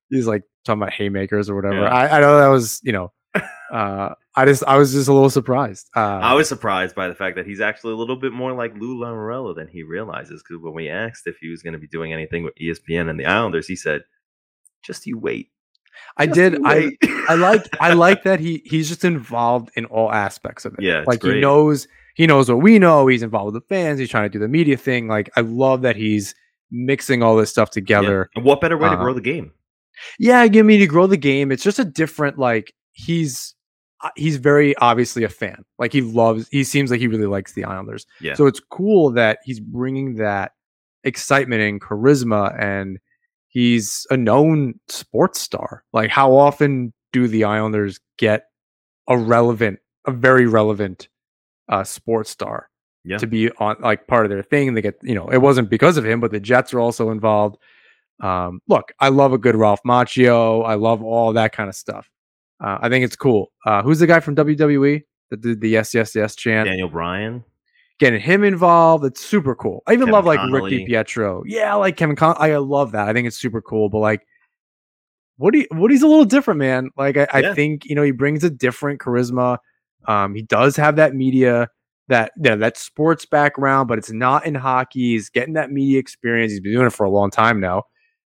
[0.09, 1.82] he's like talking about haymakers or whatever.
[1.82, 1.93] Yeah.
[1.93, 3.12] I, I know that was you know,
[3.72, 5.89] uh, I just I was just a little surprised.
[5.95, 8.74] Uh, I was surprised by the fact that he's actually a little bit more like
[8.76, 10.43] Lou Lamoriello than he realizes.
[10.43, 13.19] Because when we asked if he was going to be doing anything with ESPN and
[13.19, 14.01] the Islanders, he said,
[14.84, 15.51] "Just you wait."
[16.17, 16.59] I did.
[16.65, 16.91] I
[17.30, 20.84] I like I like that he he's just involved in all aspects of it.
[20.84, 21.36] Yeah, like great.
[21.36, 23.07] he knows he knows what we know.
[23.07, 23.99] He's involved with the fans.
[23.99, 25.07] He's trying to do the media thing.
[25.07, 26.36] Like I love that he's
[26.72, 28.30] mixing all this stuff together.
[28.34, 28.39] Yeah.
[28.39, 29.51] And what better way uh, to grow the game?
[30.19, 31.51] Yeah, give mean, to grow the game.
[31.51, 33.55] It's just a different like he's
[34.16, 35.64] he's very obviously a fan.
[35.78, 36.47] Like he loves.
[36.49, 38.06] He seems like he really likes the Islanders.
[38.20, 38.36] Yeah.
[38.36, 40.54] So it's cool that he's bringing that
[41.04, 42.99] excitement and charisma and
[43.47, 45.84] he's a known sports star.
[45.93, 48.45] Like, how often do the Islanders get
[49.08, 51.10] a relevant, a very relevant
[51.70, 52.70] uh, sports star
[53.04, 53.18] yeah.
[53.18, 54.74] to be on like part of their thing?
[54.74, 57.58] They get, you know, it wasn't because of him, but the Jets are also involved.
[58.22, 60.66] Um, look, I love a good Ralph Macchio.
[60.66, 62.10] I love all that kind of stuff.
[62.64, 63.51] Uh, I think it's cool.
[63.66, 66.68] Uh, who's the guy from WWE that did the yes, yes, yes chant?
[66.68, 67.43] Daniel Bryan.
[67.99, 69.84] Getting him involved, it's super cool.
[69.88, 70.78] I even Kevin love like Connolly.
[70.78, 71.43] Rick DiPietro.
[71.45, 72.36] Yeah, I like Kevin Con.
[72.39, 73.07] I love that.
[73.07, 73.89] I think it's super cool.
[73.89, 74.26] But like,
[75.38, 76.89] Woody, Woody's a little different, man.
[76.97, 77.51] Like, I, Yeah.
[77.51, 79.57] I think you know he brings a different charisma.
[80.07, 81.70] Um, he does have that media,
[82.07, 85.12] that you know, that sports background, but it's not in hockey.
[85.12, 86.51] He's getting that media experience.
[86.51, 87.84] He's been doing it for a long time now.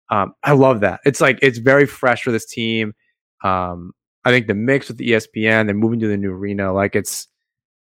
[0.10, 1.00] Um, I love that.
[1.06, 2.94] It's like it's very fresh for this team.
[3.44, 3.94] Um,
[4.26, 7.28] I think the mix with the ESPN, they're moving to the new arena, like it's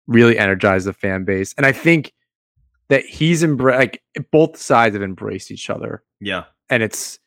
[0.07, 2.13] really energized the fan base, and I think
[2.89, 6.45] that he's embra- like both sides have embraced each other, Yeah.
[6.69, 7.19] and it's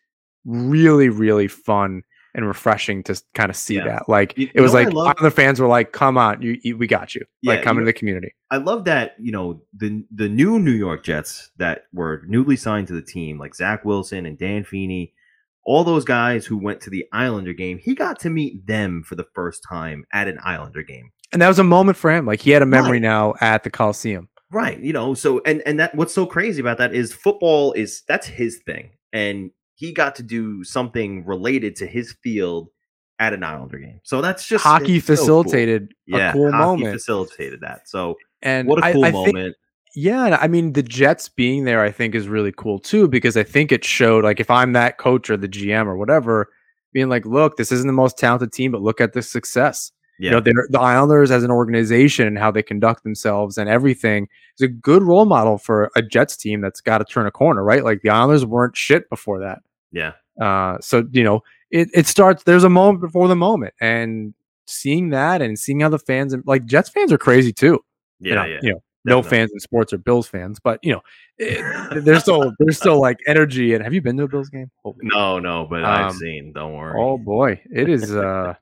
[0.45, 2.03] really really fun
[2.35, 3.85] and refreshing to kind of see Yeah.
[3.85, 4.09] that.
[4.09, 5.15] Like You- it was like love?
[5.21, 7.85] other fans were like, "Come on, you, you we got you." Yeah, like come into
[7.85, 8.33] the community.
[8.51, 12.87] I love that you know the the new New York Jets that were newly signed
[12.89, 15.13] to the team, like Zach Wilson and Dan Feeney,
[15.65, 17.79] all those guys who went to the Islander game.
[17.79, 21.11] He got to meet them for the first time at an Islander game.
[21.33, 22.27] And that was a moment for him.
[22.27, 23.03] Like he had a memory Right.
[23.03, 24.29] now at the Coliseum.
[24.51, 24.79] Right.
[24.81, 28.27] You know, so and and that what's so crazy about that is football is that's
[28.27, 28.91] his thing.
[29.13, 32.69] And he got to do something related to his field
[33.19, 34.01] at an Islander game.
[34.05, 35.17] So that's just Hockey it's so cool.
[35.17, 36.93] facilitated Yeah, cool hockey moment.
[36.95, 37.89] facilitated that.
[37.89, 39.57] So and what a cool I think- moment.
[39.95, 43.36] Yeah, and I mean the Jets being there, I think is really cool too because
[43.36, 46.49] I think it showed like if I'm that coach or the GM or whatever,
[46.93, 49.93] being like, look, this isn't the most talented team, but look at the success.
[50.18, 50.26] yeah.
[50.26, 54.28] You know, they're, the Islanders as an organization and how they conduct themselves and everything
[54.59, 57.62] is a good role model for a Jets team that's got to turn a corner,
[57.62, 57.84] right?
[57.84, 59.61] Like the Islanders weren't shit before that.
[59.90, 60.12] yeah.
[60.40, 62.45] Uh, so you know, it it starts.
[62.45, 64.32] There's a moment before the moment, and
[64.66, 67.80] seeing that and seeing how the fans and like Jets fans are crazy too.
[68.18, 68.28] Yeah.
[68.28, 68.59] you know, yeah.
[68.62, 71.01] you know, no fans in sports are Bills fans, but you know,
[71.39, 73.75] it, there's still there's still like energy.
[73.75, 74.71] And have you been to a Bills game?
[75.03, 76.53] No, no, but I've Um, seen.
[76.53, 76.95] Don't worry.
[77.01, 78.55] Oh boy, it is uh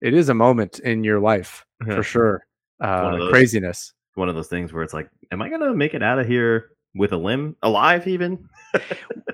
[0.00, 2.46] it is a moment in your life for sure.
[2.80, 3.30] Uh those.
[3.30, 3.92] craziness.
[4.14, 6.70] One of those things where it's like, am I gonna make it out of here
[6.94, 8.48] with a limb, alive even?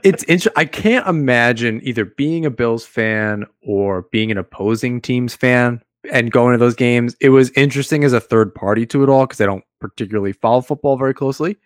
[0.04, 0.52] It's interesting.
[0.54, 5.82] I can't imagine either being a Bills fan or being an opposing team's fan
[6.12, 7.16] and going to those games.
[7.20, 10.60] It was interesting as a third party to it all because I don't particularly follow
[10.60, 11.56] football very closely.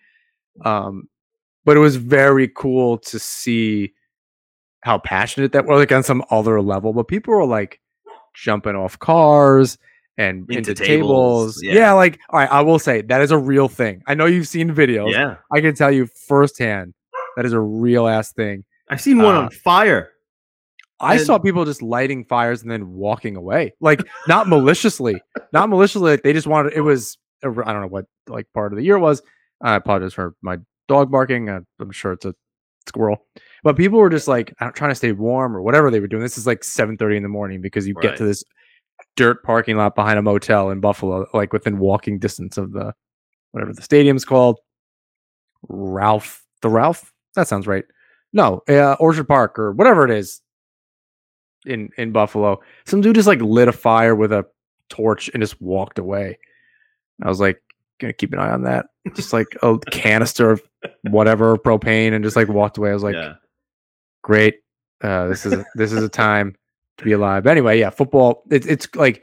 [0.65, 1.07] Um,
[1.65, 3.93] but it was very cool to see
[4.81, 6.93] how passionate that was, like on some other level.
[6.93, 7.79] But people were like
[8.33, 9.77] jumping off cars
[10.17, 11.55] and into, Into tables.
[11.55, 11.73] tables, Yeah.
[11.73, 11.93] yeah.
[11.93, 14.03] like all right, I will say that is a real thing.
[14.07, 15.11] I know you've seen videos.
[15.11, 15.37] Yeah.
[15.51, 16.93] I can tell you firsthand
[17.35, 18.63] that is a real ass thing.
[18.89, 20.09] I've seen one Uh, on fire.
[21.03, 25.69] I And- saw people just lighting fires and then walking away, like not maliciously, not
[25.69, 26.11] maliciously.
[26.11, 26.73] Like they just wanted.
[26.73, 29.21] It was I don't know what like part of the year was.
[29.61, 31.49] I apologize for my dog barking.
[31.49, 32.33] I'm sure it's a
[32.87, 33.25] squirrel,
[33.63, 36.23] but people were just like trying to stay warm or whatever they were doing.
[36.23, 38.43] This is like 7:30 in the morning because you get to this
[39.15, 42.93] dirt parking lot behind a motel in Buffalo, like within walking distance of the
[43.51, 44.59] whatever the stadium's called.
[45.69, 47.11] Ralph, the Ralph.
[47.35, 47.85] That sounds right.
[48.33, 50.41] No, uh, Orchard Park or whatever it is
[51.65, 52.61] in in Buffalo.
[52.85, 54.45] Some dude just like lit a fire with a
[54.89, 56.37] torch and just walked away.
[57.21, 57.61] I was like,
[57.99, 58.87] gonna keep an eye on that.
[59.15, 60.63] Just like a canister of
[61.03, 62.91] whatever propane and just like walked away.
[62.91, 63.33] I was like, yeah.
[64.21, 64.61] great.
[65.01, 66.55] Uh, this is this is a time
[66.97, 67.43] to be alive.
[67.43, 68.43] But anyway, yeah, football.
[68.49, 69.21] It's it's like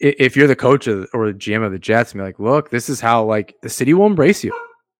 [0.00, 2.70] if you're the coach of, or the GM of the Jets, and be like, look,
[2.70, 4.52] this is how like the city will embrace you.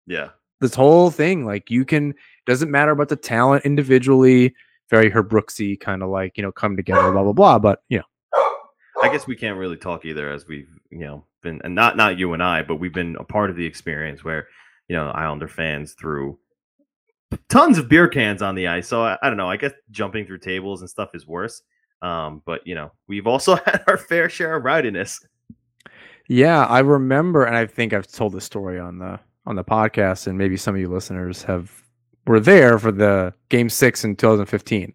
[0.07, 0.31] Yeah.
[0.61, 2.15] This whole thing, like you can
[2.47, 4.55] doesn't matter about the talent individually.
[4.93, 7.59] Very Herb Brooksy kind of like you know come together, blah blah blah.
[7.59, 8.05] But you know,
[9.03, 12.19] I guess we can't really talk either, as we've you know been, and not not
[12.19, 14.49] you and I, but we've been a part of the experience where
[14.89, 16.39] you know Islander fans threw
[17.49, 18.87] tons of beer cans on the ice.
[18.87, 19.49] So I, I don't know.
[19.49, 21.63] I guess jumping through tables and stuff is worse.
[22.03, 25.25] Um, but you know, we've also had our fair share of rowdiness.
[26.29, 30.27] Yeah, I remember, and I think I've told this story on the on the podcast,
[30.27, 31.83] and maybe some of you listeners have
[32.27, 34.93] were there for the game six in 2015.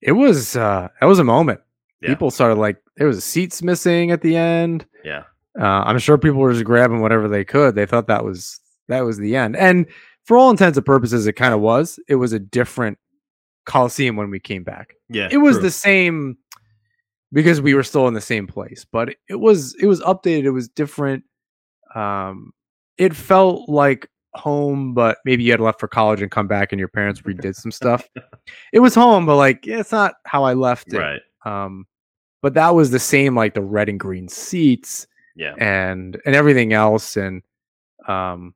[0.00, 1.60] It was uh that was a moment.
[2.00, 2.10] Yeah.
[2.10, 4.86] People started like there was seats missing at the end.
[5.04, 5.24] Yeah,
[5.58, 7.74] Uh, I'm sure people were just grabbing whatever they could.
[7.74, 9.86] They thought that was that was the end, and
[10.24, 11.98] for all intents and purposes, it kind of was.
[12.08, 12.98] It was a different
[13.66, 15.26] Coliseum when we came back yeah.
[15.32, 15.62] it was true.
[15.62, 16.36] the same
[17.32, 20.44] because we were still in the same place but it- it was it was updated
[20.44, 21.24] it was different
[21.94, 22.52] um
[22.98, 26.78] it felt like home but maybe you had left for college and come back and
[26.78, 28.08] your parents redid some stuff
[28.72, 31.20] it was home but like it's not how i left it right.
[31.44, 31.86] um
[32.42, 35.06] but that was the same like the red and green seats
[35.36, 37.42] Yeah, and and everything else and
[38.08, 38.54] um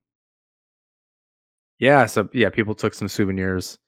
[1.79, 3.79] yeah so yeah people took some souvenirs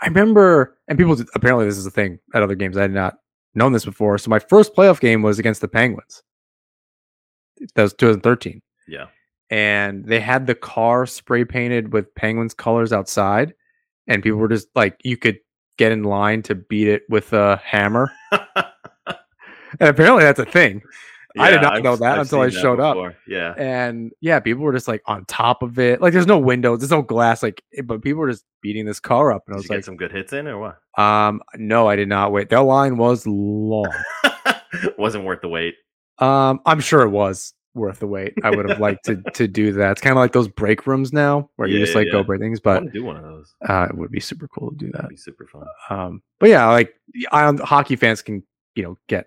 [0.00, 2.76] I remember, and people apparently this is a thing at other games.
[2.76, 3.18] I had not
[3.54, 4.18] known this before.
[4.18, 6.22] So my first playoff game was against the Penguins.
[7.74, 8.60] That was 2013.
[8.88, 9.06] Yeah.
[9.50, 13.54] And they had the car spray painted with Penguins colors outside,
[14.06, 15.38] and people were just like, you could
[15.76, 18.10] get in line to beat it with a hammer.
[18.32, 19.18] and
[19.80, 20.82] apparently that's a thing.
[21.34, 22.96] Yeah, I did not I've, know that I've until I showed up.
[23.26, 23.54] Yeah.
[23.56, 26.00] And yeah, people were just like on top of it.
[26.00, 29.00] Like there's no windows, there's no glass, like eh, but people were just beating this
[29.00, 29.42] car up.
[29.46, 31.02] And I was like, some good hits in or what?
[31.02, 32.50] Um, no, I did not wait.
[32.50, 33.92] that line was long.
[34.98, 35.74] Wasn't worth the wait.
[36.18, 38.34] Um, I'm sure it was worth the wait.
[38.42, 39.92] I would have liked to to do that.
[39.92, 42.12] It's kind of like those break rooms now where yeah, you just like yeah.
[42.12, 42.60] go break things.
[42.60, 43.54] But do one of those.
[43.68, 45.08] Uh, it would be super cool to do that.
[45.18, 45.66] Super fun.
[45.90, 46.94] Um, but yeah, like
[47.32, 48.42] I, hockey fans can
[48.74, 49.26] you know get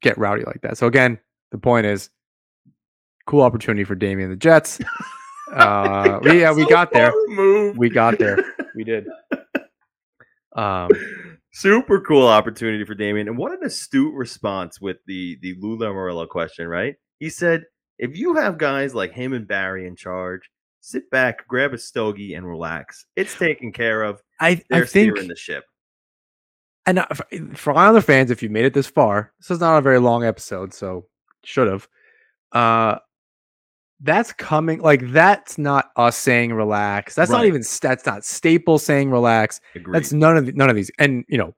[0.00, 0.76] get rowdy like that.
[0.78, 1.18] So again,
[1.50, 2.10] the point is,
[3.26, 4.80] cool opportunity for Damien the Jets.
[5.52, 7.12] Uh, we, yeah, we got there.
[7.28, 7.78] Removed.
[7.78, 8.38] We got there.
[8.74, 9.06] We did.
[10.56, 10.88] Um,
[11.52, 16.26] super cool opportunity for Damien, and what an astute response with the the Lou Lamoriello
[16.26, 16.66] question.
[16.66, 16.96] Right?
[17.22, 17.66] He said,
[18.00, 20.50] "If you have guys like him and Barry in charge,
[20.80, 23.06] sit back, grab a stogie, and relax.
[23.14, 24.20] It's taken care of.
[24.40, 25.62] I They're I think steering the ship."
[26.84, 27.06] And uh,
[27.54, 30.24] for other fans, if you made it this far, this is not a very long
[30.24, 31.06] episode, so
[31.44, 31.86] should have.
[32.50, 32.98] Uh,
[34.00, 37.14] that's coming like that's not us saying relax.
[37.14, 37.36] That's right.
[37.36, 39.60] not even that's not Staple saying relax.
[39.76, 39.94] Agreed.
[39.94, 40.90] That's none of the, none of these.
[40.98, 41.54] And you know,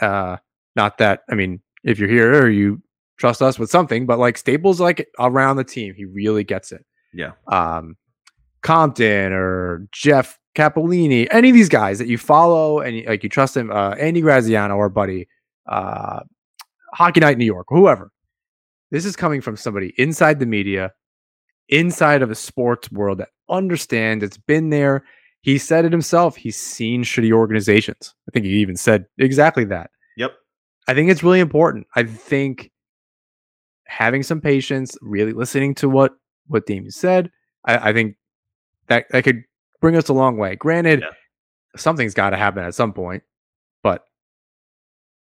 [0.00, 0.38] uh,
[0.74, 2.80] not that I mean, if you're here or you
[3.22, 6.84] trust us with something, but like Staples, like around the team, he really gets it.
[7.14, 7.30] Yeah.
[7.46, 7.96] Um,
[8.62, 13.56] Compton or Jeff Capellini, any of these guys that you follow and like you trust
[13.56, 15.28] him, uh, Andy Graziano or Buddy,
[15.68, 16.18] uh,
[16.94, 18.10] Hockey Night New York, whoever.
[18.90, 20.90] This is coming from somebody inside the media,
[21.68, 25.04] inside of a sports world that understands it's been there.
[25.42, 26.34] He said it himself.
[26.34, 28.16] He's seen shitty organizations.
[28.28, 29.90] I think he even said exactly that.
[30.16, 30.32] Yep.
[30.88, 31.86] I think it's really important.
[31.94, 32.71] I think
[33.92, 36.12] having some patience, really listening to what
[36.46, 37.30] what Damien said,
[37.64, 38.16] I, I think
[38.88, 39.44] that that could
[39.80, 40.56] bring us a long way.
[40.56, 41.10] Granted, yeah.
[41.76, 43.22] something's got to happen at some point,
[43.82, 44.04] but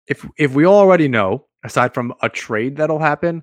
[0.07, 3.43] if if we already know, aside from a trade that'll happen,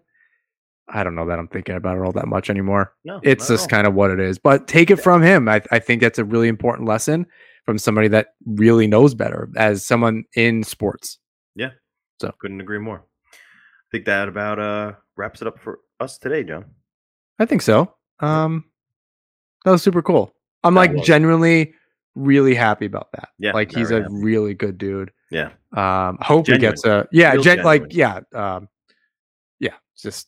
[0.88, 2.94] I don't know that I'm thinking about it all that much anymore.
[3.04, 4.40] No, it's just kind of what it is.
[4.40, 5.04] But take it yeah.
[5.04, 5.50] from him.
[5.50, 7.28] I, I think that's a really important lesson
[7.66, 11.20] from somebody that really knows better as someone in sports.
[11.56, 11.72] Yeah.
[12.22, 13.04] So couldn't agree more.
[13.90, 16.66] I think that about uh wraps it up for us today, John.
[17.40, 17.94] I think so.
[18.20, 18.66] Um
[19.66, 20.34] that was super cool.
[20.64, 21.08] I'm that like was.
[21.08, 21.74] genuinely
[22.16, 23.30] really happy about that.
[23.40, 23.54] Yeah.
[23.54, 24.14] Like he's a happy.
[24.14, 25.12] really good dude.
[25.32, 25.52] Yeah.
[25.76, 26.62] Um hope Genuine.
[26.62, 28.70] he gets a yeah, gen- like yeah, um
[29.60, 30.28] yeah, just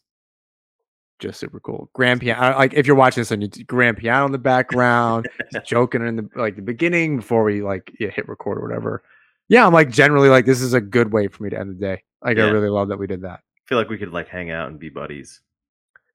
[1.19, 1.89] just super cool.
[1.93, 5.29] Grand piano, like if you're watching this and you grand piano in the background,
[5.65, 9.03] joking in the like the beginning before we like yeah, hit record or whatever.
[9.47, 11.79] Yeah, I'm like generally like this is a good way for me to end the
[11.79, 12.03] day.
[12.23, 12.45] Like yeah.
[12.45, 13.41] I really love that we did that.
[13.71, 15.39] Feel like we could like hang out and be buddies.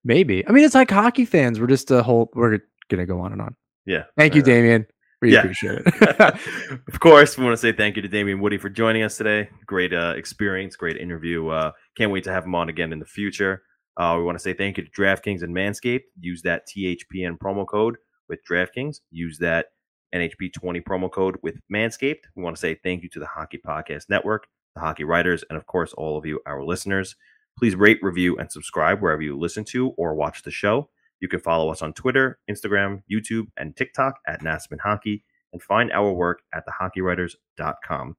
[0.05, 0.47] Maybe.
[0.47, 1.59] I mean, it's like hockey fans.
[1.59, 2.29] We're just a whole.
[2.35, 2.59] We're
[2.91, 3.57] gonna go on and on.
[3.87, 4.03] Yeah.
[4.15, 4.87] Thank you, Damien.
[5.23, 5.41] Really yeah.
[5.41, 6.81] appreciate it.
[6.87, 9.49] of course, we want to say thank you to Damien Woody for joining us today.
[9.65, 11.49] Great uh, experience, great interview.
[11.49, 13.63] Uh, can't wait to have him on again in the future.
[13.97, 16.03] Uh, we want to say thank you to DraftKings and Manscaped.
[16.21, 17.97] Use that THPN promo code
[18.29, 19.01] with DraftKings.
[19.11, 19.69] Use that
[20.15, 22.25] NHP20 promo code with Manscaped.
[22.35, 25.57] We want to say thank you to the Hockey Podcast Network, the Hockey Writers, and
[25.57, 27.17] of course, all of you, our listeners.
[27.59, 30.91] Please rate, review, and subscribe wherever you listen to or watch the show.
[31.21, 35.91] You can follow us on Twitter, Instagram, YouTube, and TikTok at Nasman Hockey, and find
[35.93, 38.17] our work at thehockeywriters.com.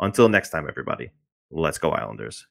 [0.00, 1.10] Until next time, everybody,
[1.50, 2.46] let's go, Islanders.